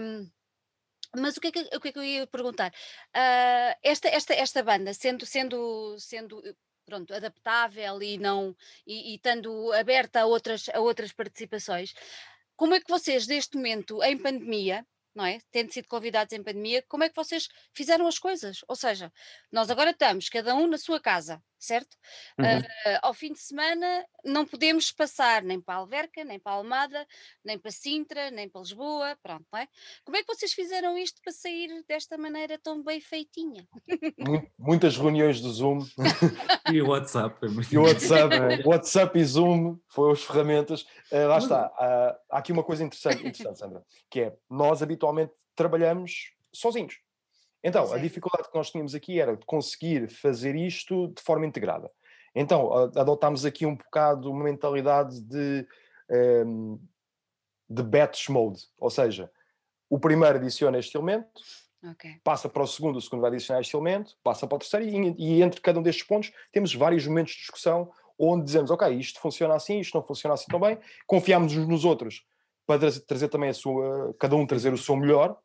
[0.00, 0.28] Um,
[1.16, 2.72] mas o que, é que, o que é que eu ia perguntar?
[3.16, 6.40] Uh, esta, esta, esta banda, sendo, sendo, sendo
[6.90, 11.94] pronto, adaptável e não e, e estando aberta a outras, a outras participações.
[12.56, 14.84] Como é que vocês, neste momento, em pandemia,
[15.14, 15.38] não é?
[15.50, 18.60] Tendo sido convidados em pandemia, como é que vocês fizeram as coisas?
[18.68, 19.12] Ou seja,
[19.50, 21.96] nós agora estamos, cada um na sua casa, certo?
[22.38, 22.46] Uhum.
[22.46, 26.54] Uh, ao fim de semana não podemos passar nem para a Alverca, nem para a
[26.56, 27.06] Almada,
[27.44, 29.68] nem para Sintra, nem para Lisboa, pronto, não é?
[30.04, 33.66] Como é que vocês fizeram isto para sair desta maneira tão bem feitinha?
[34.58, 35.80] Muitas reuniões do Zoom.
[36.72, 37.46] e o WhatsApp.
[37.70, 38.34] e o WhatsApp,
[38.64, 40.82] WhatsApp e Zoom foram as ferramentas.
[41.10, 41.66] Uh, lá está.
[41.66, 44.99] Uh, há aqui uma coisa interessante, interessante, Sandra, que é nós habitualmente
[45.54, 47.00] trabalhamos sozinhos.
[47.62, 51.90] Então, a dificuldade que nós tínhamos aqui era de conseguir fazer isto de forma integrada.
[52.34, 55.66] Então, adotámos aqui um bocado uma mentalidade de,
[56.10, 56.78] um, ehm,
[57.68, 59.30] de batch mode, ou seja,
[59.88, 61.40] o primeiro adiciona este elemento,
[61.90, 62.20] okay.
[62.22, 65.14] passa para o segundo, o segundo vai adicionar este elemento, passa para o terceiro, e,
[65.18, 69.20] e, entre cada um destes pontos temos vários momentos de discussão onde dizemos, ok, isto
[69.20, 72.24] funciona assim, isto não funciona assim tão bem, confiamos nos outros
[72.78, 75.36] para trazer, também a sua, cada um trazer o seu melhor,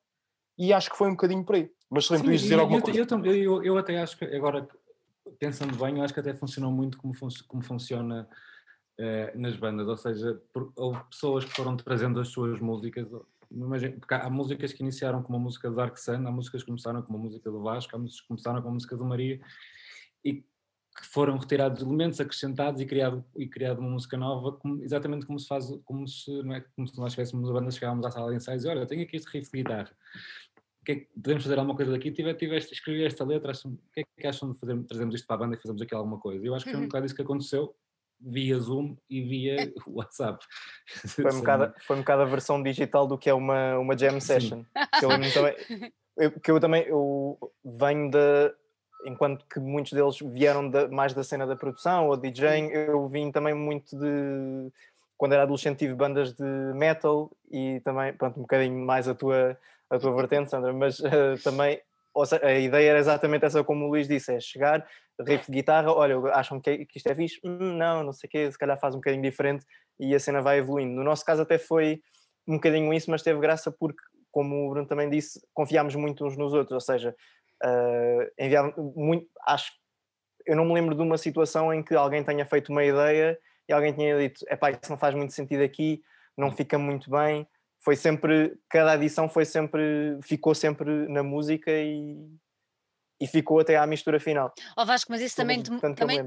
[0.58, 1.72] e acho que foi um bocadinho por aí.
[1.90, 3.00] Mas se lembro dizer alguma eu, coisa.
[3.00, 4.68] Eu, eu, eu, até acho que agora,
[5.40, 8.28] pensando bem, eu acho que até funcionou muito como, fun como funciona
[9.00, 13.08] uh, nas bandas, ou seja, por, houve pessoas que foram trazendo as suas músicas,
[13.50, 16.68] imagino, porque há, músicas que iniciaram com uma música do Dark Sun, há músicas que
[16.68, 19.42] começaram com uma música do Vasco, há músicas que começaram com a música do Maria,
[20.24, 20.46] e
[20.96, 25.38] que foram retirados elementos, acrescentados e criado, e criado uma música nova, como, exatamente como
[25.38, 28.30] se faz, como se, não é, como se nós tivéssemos a banda, chegávamos à sala
[28.30, 29.92] de ensaios e olha, tenho aqui este riff de guitarra,
[30.86, 32.12] que é que podemos fazer alguma coisa daqui?
[32.12, 35.28] Tive, tiveste, escrevi esta letra, acham, o que é que acham de fazer, trazermos isto
[35.28, 36.46] para a banda e fazermos aqui alguma coisa?
[36.46, 36.88] Eu acho que foi um uhum.
[36.88, 37.76] bocado isso que aconteceu,
[38.22, 40.46] via Zoom e via WhatsApp.
[41.08, 44.22] Foi um, bocado, foi um bocado a versão digital do que é uma, uma jam
[44.22, 44.64] session.
[45.00, 48.54] Que eu, também, eu, que eu também eu venho da.
[49.06, 53.32] Enquanto que muitos deles vieram da, mais da cena da produção ou DJing, eu vim
[53.32, 54.72] também muito de.
[55.18, 56.44] Quando era adolescente tive bandas de
[56.74, 59.58] metal e também, pronto, um bocadinho mais a tua,
[59.90, 61.80] a tua vertente, Sandra, mas uh, também
[62.24, 64.88] seja, a ideia era exatamente essa, como o Luís disse: é chegar,
[65.20, 67.40] riff de guitarra, olha, acham que, que isto é fixe?
[67.44, 69.66] Hum, não, não sei o quê, se calhar faz um bocadinho diferente
[70.00, 70.94] e a cena vai evoluindo.
[70.94, 72.02] No nosso caso, até foi
[72.48, 74.02] um bocadinho isso, mas teve graça porque,
[74.32, 77.16] como o Bruno também disse, confiámos muito uns nos outros, ou seja,
[77.66, 79.72] uh, enviar muito, acho
[80.46, 83.38] eu não me lembro de uma situação em que alguém tenha feito uma ideia
[83.68, 86.04] e alguém tenha dito, é pá, isso não faz muito sentido aqui,
[86.38, 87.48] não fica muito bem,
[87.84, 92.16] foi sempre, cada edição foi sempre, ficou sempre na música e,
[93.20, 94.54] e ficou até à mistura final.
[94.78, 96.20] Ó oh Vasco, mas isso também, também,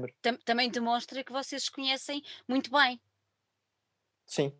[0.43, 2.99] também demonstra que vocês se conhecem muito bem.
[4.25, 4.53] Sim,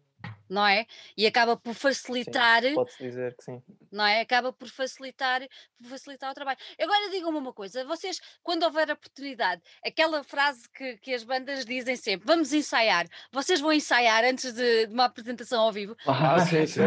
[0.49, 0.85] não é?
[1.15, 2.63] E acaba por facilitar.
[2.73, 3.61] Pode-se dizer que sim.
[3.91, 4.21] Não é?
[4.21, 5.41] Acaba por facilitar,
[5.77, 6.57] por facilitar o trabalho.
[6.81, 11.95] Agora digam-me uma coisa: vocês, quando houver oportunidade, aquela frase que, que as bandas dizem
[11.95, 15.95] sempre, vamos ensaiar, vocês vão ensaiar antes de, de uma apresentação ao vivo?
[16.07, 16.81] Ah, sim, sim.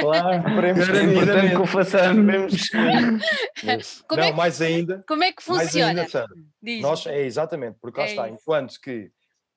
[0.00, 2.70] claro, queremos que é importante que o façamos.
[4.10, 5.04] não, é que, mais ainda.
[5.06, 6.02] Como é que funciona?
[6.02, 6.26] Ainda,
[6.80, 9.10] nós, é exatamente, porque lá é está, enquanto que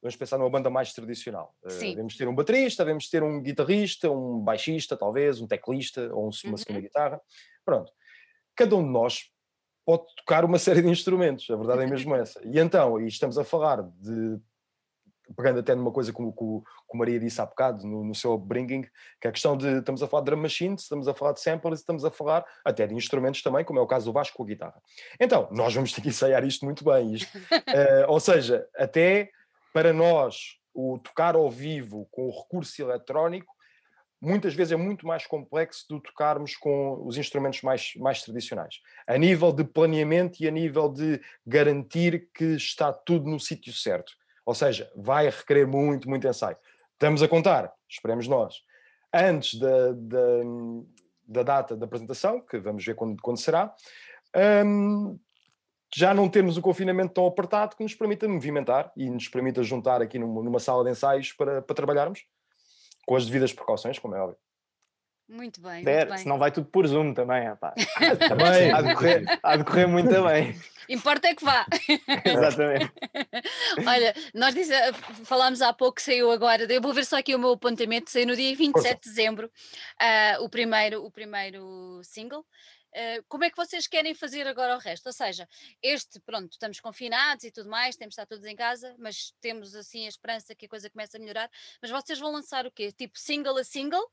[0.07, 1.53] vamos pensar numa banda mais tradicional.
[1.63, 6.27] Uh, devemos ter um baterista, devemos ter um guitarrista, um baixista, talvez, um teclista ou
[6.27, 6.57] um, uma uhum.
[6.57, 7.21] segunda guitarra.
[7.65, 7.91] Pronto.
[8.55, 9.29] Cada um de nós
[9.85, 12.41] pode tocar uma série de instrumentos, a verdade é mesmo essa.
[12.45, 14.39] E então, e estamos a falar de,
[15.35, 18.83] pegando até numa coisa como, como, como Maria disse há bocado no, no seu bringing,
[19.19, 21.41] que é a questão de, estamos a falar de drum machines, estamos a falar de
[21.41, 24.43] samples, estamos a falar até de instrumentos também, como é o caso do Vasco com
[24.43, 24.81] a guitarra.
[25.19, 27.13] Então, nós vamos ter que ensaiar isto muito bem.
[27.13, 29.29] Isto, uh, ou seja, até
[29.77, 33.53] para nós, o tocar ao vivo com o recurso eletrónico
[34.19, 38.81] muitas vezes é muito mais complexo do tocarmos com os instrumentos mais, mais tradicionais.
[39.05, 44.13] A nível de planeamento e a nível de garantir que está tudo no sítio certo.
[44.43, 46.57] Ou seja, vai requerer muito, muito ensaio.
[46.93, 48.55] Estamos a contar, esperemos nós,
[49.13, 50.43] antes da, da,
[51.27, 53.71] da data da apresentação, que vamos ver quando, quando será,
[54.65, 55.19] um,
[55.95, 60.01] já não temos o confinamento tão apertado que nos permita movimentar e nos permita juntar
[60.01, 62.25] aqui numa, numa sala de ensaios para, para trabalharmos
[63.05, 64.37] com as devidas precauções, como é óbvio.
[65.29, 65.83] Muito bem.
[65.83, 66.17] Der, muito bem.
[66.19, 67.75] senão vai tudo por Zoom também, rapaz.
[68.29, 68.71] também.
[68.71, 70.57] há, de correr, há de correr muito bem.
[70.89, 71.65] Importa é que vá.
[72.23, 72.91] Exatamente.
[73.85, 74.71] Olha, nós disse,
[75.25, 78.37] falámos há pouco, saiu agora, eu vou ver só aqui o meu apontamento, saiu no
[78.37, 82.45] dia 27 de dezembro, uh, o, primeiro, o primeiro single.
[82.93, 85.07] Eh, como é que vocês querem fazer agora o resto?
[85.07, 85.47] Ou seja,
[85.81, 89.75] este, pronto, estamos confinados e tudo mais, temos de estar todos em casa, mas temos
[89.75, 91.49] assim a esperança que a coisa comece a melhorar.
[91.81, 92.91] Mas vocês vão lançar o quê?
[92.91, 94.05] Tipo single a single?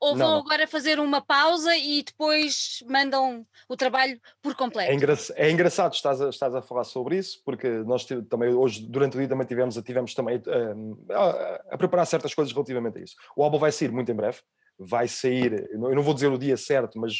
[0.00, 0.40] Ou não, vão não.
[0.40, 4.90] agora fazer uma pausa e depois mandam o trabalho por completo?
[4.90, 8.80] É, engra é engraçado estás a, estás a falar sobre isso, porque nós também hoje,
[8.82, 13.02] durante o dia, também tivemos, tivemos também uh, a, a, preparar certas coisas relativamente a
[13.02, 13.16] isso.
[13.36, 14.38] O álbum vai sair muito em breve,
[14.78, 17.14] vai sair, eu não vou dizer o dia certo, mas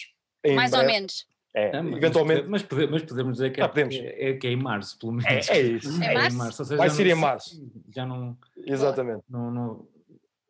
[0.54, 0.86] mais breve.
[0.86, 1.26] ou menos.
[1.56, 2.46] É, é, eventualmente.
[2.46, 5.48] Mas, podemos, mas podemos dizer que, é, ah, é, que é em março, pelo menos.
[5.48, 6.02] É, é isso.
[6.02, 6.64] É, é em março.
[6.66, 7.72] Seja, vai ser em março.
[7.94, 8.36] Já não.
[8.66, 9.24] Exatamente.
[9.28, 9.88] Não, não...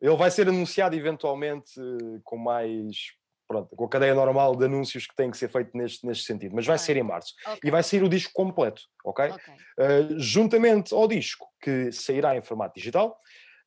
[0.01, 3.15] Ele vai ser anunciado eventualmente eh, com mais.
[3.47, 6.53] Pronto, com a cadeia normal de anúncios que tem que ser feito neste, neste sentido,
[6.53, 6.85] mas vai okay.
[6.85, 7.33] ser em março.
[7.45, 7.59] Okay.
[7.63, 9.29] E vai sair o disco completo, ok?
[9.29, 9.53] okay.
[9.79, 13.17] Uh, juntamente ao disco que sairá em formato digital,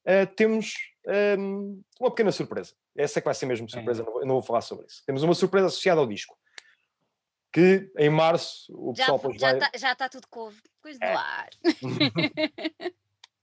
[0.06, 0.74] uh, temos
[1.06, 2.74] um, ehm, uma pequena surpresa.
[2.96, 5.02] Essa é que vai ser mesmo surpresa, não, vou, não vou falar sobre isso.
[5.06, 6.36] Temos uma surpresa associada ao disco
[7.52, 9.70] que em março o já, pessoal já vai...
[9.76, 11.14] já está tudo com coisa é.
[11.14, 11.50] ar.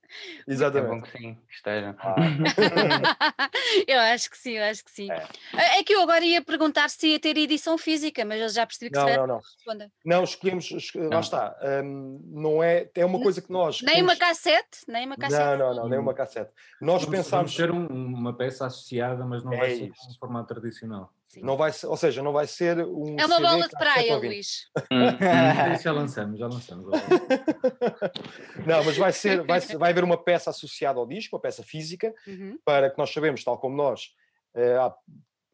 [0.47, 0.91] Exatamente.
[0.91, 1.95] É bom que sim, que esteja.
[1.99, 2.15] Ah.
[3.87, 5.11] eu acho que sim, eu acho que sim.
[5.11, 5.79] É.
[5.79, 5.83] é.
[5.83, 8.97] que eu agora ia perguntar se ia ter edição física, mas eu já percebi que
[8.97, 9.37] não, se não, não.
[9.37, 9.91] Responda.
[10.05, 11.09] Não, escolhemos, não.
[11.09, 11.57] lá está.
[11.83, 13.81] Um, não é, é uma coisa que nós.
[13.81, 15.41] Nem uma cassete, nem uma cassete.
[15.41, 16.51] Não, não, não, nem uma cassete.
[16.81, 17.55] Nós vamos, pensámos.
[17.55, 21.13] ter um, uma peça associada, mas não é vai ser um formato tradicional.
[21.27, 21.41] Sim.
[21.41, 23.19] Não vai ser, ou seja, não vai ser um.
[23.19, 24.65] É uma bola de praia, Luís.
[25.83, 26.85] já lançamos, já lançamos.
[28.65, 32.13] não, mas vai ser, vai, vai haver uma peça associada ao disco, uma peça física,
[32.25, 32.57] uhum.
[32.63, 34.13] para que nós sabemos, tal como nós,
[34.55, 34.93] eh, há,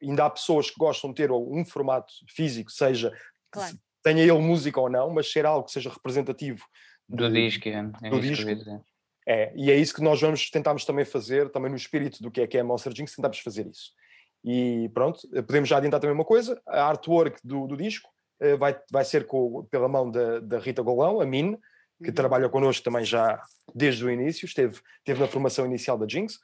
[0.02, 3.12] ainda há pessoas que gostam de ter um formato físico, seja
[3.52, 3.76] claro.
[4.04, 6.64] tenha ele música ou não, mas ser algo que seja representativo
[7.10, 7.68] do, do disco.
[7.68, 8.50] É, é do disco.
[9.28, 12.42] É, e é isso que nós vamos tentarmos também fazer, também no espírito do que
[12.42, 13.92] é que é Monster Jinx, tentamos fazer isso.
[14.44, 18.10] E pronto, podemos já adiantar também uma coisa: a artwork do, do disco
[18.42, 21.58] uh, vai, vai ser com, pela mão da, da Rita Golão, a Min,
[22.02, 22.14] que uhum.
[22.14, 23.42] trabalha connosco também já
[23.74, 26.40] desde o início, esteve, esteve na formação inicial da Jinx.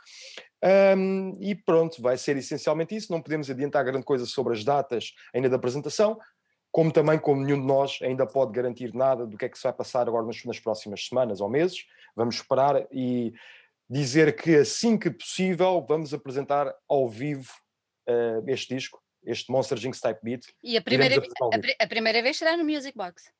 [0.97, 3.11] Um, e pronto, vai ser essencialmente isso.
[3.11, 6.17] Não podemos adiantar grande coisa sobre as datas ainda da apresentação,
[6.71, 9.63] como também, como nenhum de nós ainda pode garantir nada do que é que se
[9.63, 11.85] vai passar agora nas, nas próximas semanas ou meses.
[12.15, 13.33] Vamos esperar e
[13.89, 17.51] dizer que assim que possível vamos apresentar ao vivo
[18.09, 20.41] uh, este disco, este Monster Jinx Type Beat.
[20.63, 23.31] E a primeira, a, a, primeira vez será no Music Box.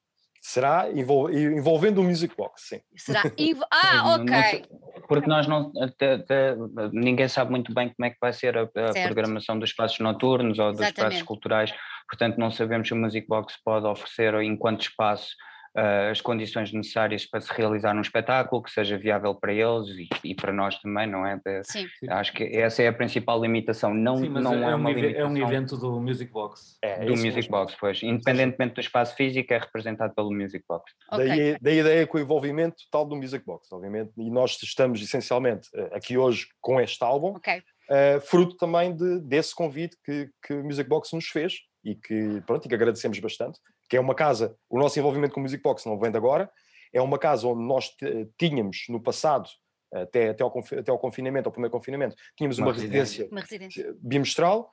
[0.41, 2.82] Será envol, envolvendo o Music Box, sim.
[2.95, 3.24] Será?
[3.72, 4.65] Ah, ok.
[5.07, 5.72] Porque nós não.
[5.82, 6.55] Até, até,
[6.93, 10.57] ninguém sabe muito bem como é que vai ser a, a programação dos espaços noturnos
[10.59, 10.97] ou dos Exatamente.
[10.97, 11.74] espaços culturais,
[12.07, 15.36] portanto, não sabemos se o Music Box pode oferecer, enquanto espaço,
[15.80, 20.10] uh, as condições necessárias para se realizar um espetáculo que seja viável para eles e,
[20.24, 21.38] e para nós também, não é?
[21.38, 21.88] De, Sim.
[22.10, 23.94] Acho que essa é a principal limitação.
[23.94, 25.22] Não, Sim, não é, é, uma limitação.
[25.22, 26.78] é um evento do Music Box.
[26.82, 27.52] É, do Music mesmo.
[27.52, 28.04] Box, pois.
[28.04, 30.92] Independentemente do espaço físico, é representado pelo Music Box.
[31.12, 31.28] Okay.
[31.28, 34.12] Daí, da ideia com o envolvimento total do Music Box, obviamente.
[34.18, 37.36] E nós estamos essencialmente eh, aqui hoje com este álbum.
[37.36, 37.62] Okay.
[37.90, 42.40] Uh, fruto também de, desse convite que, que o Music Box nos fez e que,
[42.46, 43.60] pronto, e que agradecemos bastante
[43.90, 46.50] que é uma casa, o nosso envolvimento com o Music Box não vem de agora,
[46.94, 47.96] é uma casa onde nós
[48.38, 49.50] tínhamos no passado,
[49.92, 53.96] até, até, ao, até ao confinamento, ao primeiro confinamento, tínhamos uma, uma residência, uma residência
[54.00, 54.72] bimestral,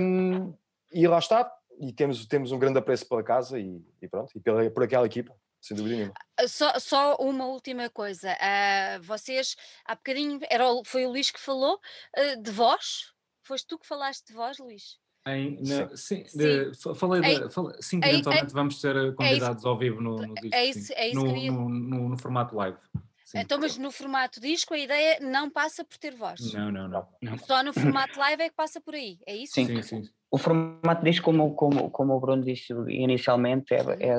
[0.00, 0.54] um,
[0.92, 4.40] e lá está, e temos, temos um grande apreço pela casa e, e pronto, e
[4.40, 6.14] pela, por aquela equipa, sem dúvida nenhuma.
[6.38, 11.40] Ah, só, só uma última coisa, uh, vocês, há bocadinho, era, foi o Luís que
[11.40, 11.80] falou
[12.18, 13.12] uh, de vós,
[13.42, 14.98] foste tu que falaste de vós, Luís?
[15.26, 16.38] Em, na, sim, sim.
[16.38, 20.00] De, falei, de, falei sim, que eventualmente vamos ser eh, é convidados é ao vivo
[20.00, 20.54] no, no disco.
[20.54, 22.78] É isso, é isso no, no, no, no, formato live.
[23.24, 23.38] Sim.
[23.40, 26.52] Então, mas no formato disco a ideia não passa por ter voz.
[26.52, 27.08] Não, não, não.
[27.20, 27.38] não.
[27.38, 29.54] Só no formato live é que passa por aí, é isso?
[29.54, 29.82] Sim, sim.
[29.82, 30.02] sim.
[30.30, 34.16] O formato disco, como, como, como o Bruno disse inicialmente, é, é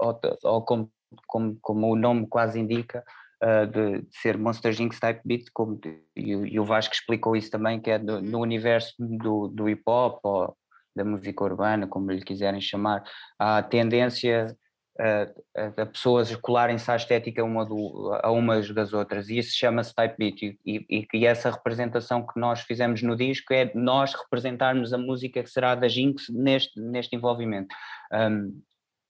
[0.00, 0.90] ou, ou como,
[1.26, 3.04] como, como o nome quase indica,
[3.42, 5.80] uh, de, de, ser Monster Jinx type beat, como,
[6.16, 9.82] e, e, o Vasco explicou isso também, que é do, no universo do, do hip
[9.86, 10.56] hop ou
[10.94, 13.04] da música urbana, como lhe quiserem chamar,
[13.38, 14.56] há a tendência
[15.00, 19.94] a, a pessoas colarem-se à estética uma do, a umas das outras, e isso chama-se
[19.94, 24.92] type beat, e, e, e, essa representação que nós fizemos no disco é nós representarmos
[24.92, 27.74] a música que será da Jinx neste, neste envolvimento.
[28.12, 28.60] Um,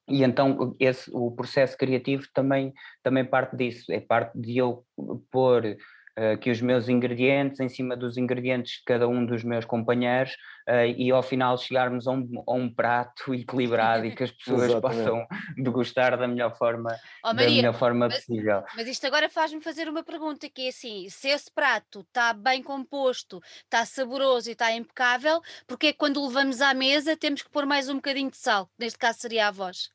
[0.09, 4.85] e então esse, o processo criativo também, também parte disso, é parte de eu
[5.31, 5.77] pôr
[6.19, 10.33] uh, que os meus ingredientes em cima dos ingredientes de cada um dos meus companheiros
[10.69, 14.75] uh, e ao final chegarmos a um, a um, prato equilibrado e que as pessoas
[14.81, 16.91] possam degustar da melhor forma,
[17.25, 18.65] oh, Maria, da melhor forma mas, possível.
[18.77, 22.63] Mas isto agora faz-me fazer uma pergunta que é assim, se esse prato está bem
[22.63, 27.51] composto, está saboroso e está impecável, porque é que quando levamos à mesa temos que
[27.51, 29.91] pôr mais um bocadinho de sal, neste caso seria a voz?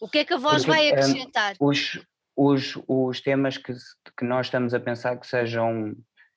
[0.00, 1.54] O que é que a voz Porque, vai hum, acrescentar?
[1.60, 2.00] Um, os,
[2.36, 3.72] os, os temas que,
[4.16, 5.94] que nós estamos a pensar que sejam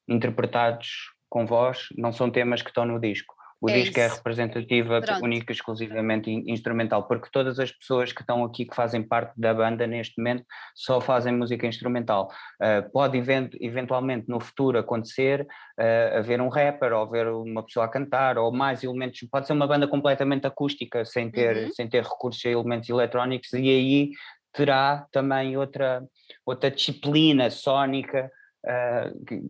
[0.07, 3.33] interpretados com voz não são temas que estão no disco.
[3.63, 4.13] O é disco é isso.
[4.13, 9.01] é representativa única e exclusivamente instrumental, porque todas as pessoas que estão aqui, que fazem
[9.01, 10.43] parte da banda neste momento,
[10.75, 12.29] só fazem música instrumental.
[12.61, 15.47] Uh, pode event eventualmente no futuro acontecer
[15.79, 19.53] uh, haver um rapper, ou haver uma pessoa a cantar, ou mais elementos, pode ser
[19.53, 21.71] uma banda completamente acústica, sem ter, uhum.
[21.71, 24.11] sem ter recursos a elementos eletrónicos, e aí
[24.51, 26.03] terá também outra,
[26.45, 28.29] outra disciplina sónica
[28.65, 29.41] uh, que,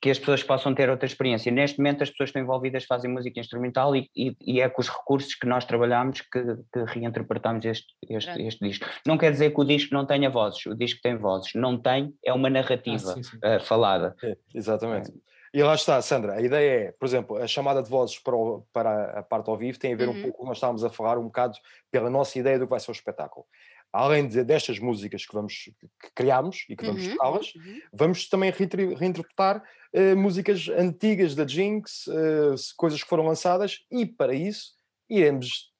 [0.00, 1.50] que, as pessoas possam ter outra experiência.
[1.52, 4.80] Neste momento, as pessoas que estão envolvidas fazem música instrumental e, e, e é com
[4.80, 6.42] os recursos que nós trabalhamos que,
[6.72, 8.86] que reinterpretamos este, este, este, disco.
[9.06, 11.52] Não quer dizer que o disco não tenha vozes, o disco tem vozes.
[11.54, 13.36] Não tem, é uma narrativa ah, sim, sim.
[13.36, 14.14] Uh, falada.
[14.22, 15.12] É, exatamente.
[15.54, 18.64] E lá está, Sandra, a ideia é, por exemplo, a chamada de vozes para, o,
[18.72, 20.18] para a parte ao vivo tem a ver uhum.
[20.18, 21.58] um pouco com nós estávamos a falar um bocado
[21.90, 23.44] pela nossa ideia do que vai ser o espetáculo.
[23.92, 27.12] Além de, destas músicas que vamos que criamos e que vamos uhum.
[27.12, 27.80] tocá-las, uhum.
[27.92, 29.62] vamos também reinterpretar
[29.94, 34.72] uh, músicas antigas da Jinx, uh, coisas que foram lançadas, e para isso
[35.10, 35.70] iremos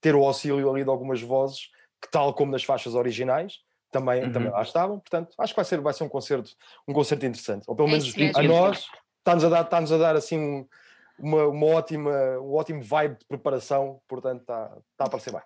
[0.00, 1.68] ter o auxílio ali de algumas vozes
[2.00, 3.58] que, tal como nas faixas originais,
[3.90, 4.32] também, uhum.
[4.32, 4.98] também lá estavam.
[4.98, 6.50] Portanto, acho que vai ser, vai ser um concerto,
[6.88, 7.64] um concerto interessante.
[7.66, 8.86] Ou pelo é menos a nós
[9.18, 10.66] está-nos a dar, está-nos a dar assim
[11.18, 15.42] uma, uma ótima, um ótimo vibe de preparação, portanto está, está a parecer bem.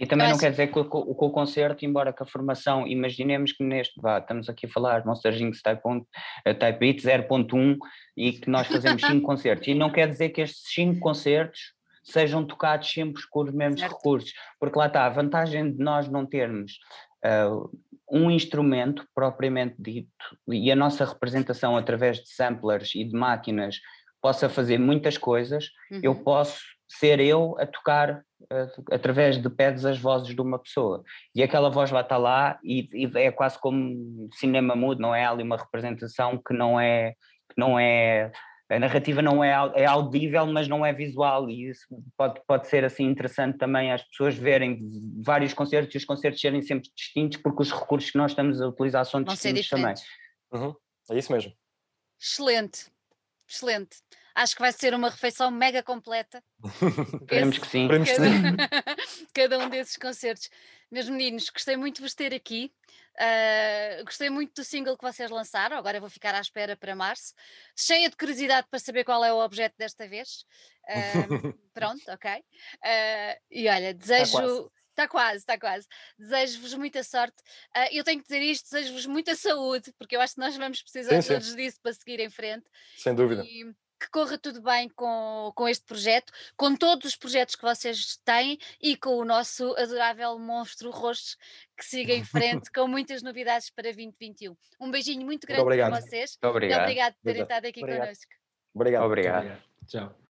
[0.00, 3.52] E também não quer dizer que o, que o concerto, embora que a formação, imaginemos
[3.52, 6.06] que neste, vá, estamos aqui a falar Monster Jinx Type, 1,
[6.46, 7.76] eh, type Beat 0.1
[8.16, 9.68] e que nós fazemos 5 concertos.
[9.68, 13.92] E não quer dizer que estes 5 concertos sejam tocados sempre com os mesmos certo.
[13.92, 16.78] recursos, porque lá está, a vantagem de nós não termos
[17.22, 17.70] uh,
[18.10, 20.10] um instrumento propriamente dito
[20.48, 23.76] e a nossa representação através de samplers e de máquinas
[24.20, 26.00] possa fazer muitas coisas, uhum.
[26.02, 28.22] eu posso ser eu a tocar
[28.90, 31.04] através de pads as vozes de uma pessoa.
[31.34, 35.24] E aquela voz vai estar lá e, e, é quase como cinema mudo, não é
[35.24, 37.12] ali uma representação que não é,
[37.48, 38.32] que não é
[38.70, 41.84] a narrativa não é, é audível, mas não é visual, e isso
[42.16, 44.78] pode, pode ser assim interessante também as pessoas verem
[45.24, 48.68] vários concertos e os concertos serem sempre distintos, porque os recursos que nós estamos a
[48.68, 49.94] utilizar são distintos também.
[50.52, 50.74] Uhum.
[51.10, 51.52] É isso mesmo.
[52.20, 52.86] Excelente,
[53.48, 53.96] excelente.
[54.40, 56.42] Acho que vai ser uma refeição mega completa.
[57.20, 57.86] Esperemos que sim.
[57.86, 58.14] Cada, que
[59.06, 59.26] sim.
[59.34, 60.48] cada um desses concertos.
[60.90, 62.72] Meus meninos, gostei muito de vos ter aqui.
[63.16, 67.34] Uh, gostei muito do single que vocês lançaram, agora vou ficar à espera para março.
[67.76, 70.46] Cheia de curiosidade para saber qual é o objeto desta vez.
[70.88, 72.30] Uh, pronto, ok.
[72.32, 74.70] Uh, e olha, desejo.
[74.88, 75.86] Está quase, está quase.
[76.18, 77.36] Desejo-vos muita sorte.
[77.76, 80.80] Uh, eu tenho que dizer isto, desejo-vos muita saúde, porque eu acho que nós vamos
[80.82, 82.64] precisar sim, todos disso para seguir em frente.
[82.96, 83.44] Sem dúvida.
[83.44, 83.70] E,
[84.00, 88.58] que corra tudo bem com, com este projeto, com todos os projetos que vocês têm
[88.80, 91.36] e com o nosso adorável monstro Roxo
[91.76, 92.24] que siga em
[92.64, 94.56] frente com muitas novidades para 2021.
[94.80, 96.38] Um beijinho muito grande para vocês.
[96.42, 96.78] Muito obrigado.
[96.78, 98.00] Muito obrigado por terem estado aqui obrigado.
[98.00, 98.32] connosco.
[98.74, 99.04] Obrigado.
[99.04, 99.36] Obrigado.
[99.36, 99.62] obrigado.
[99.86, 100.29] Tchau.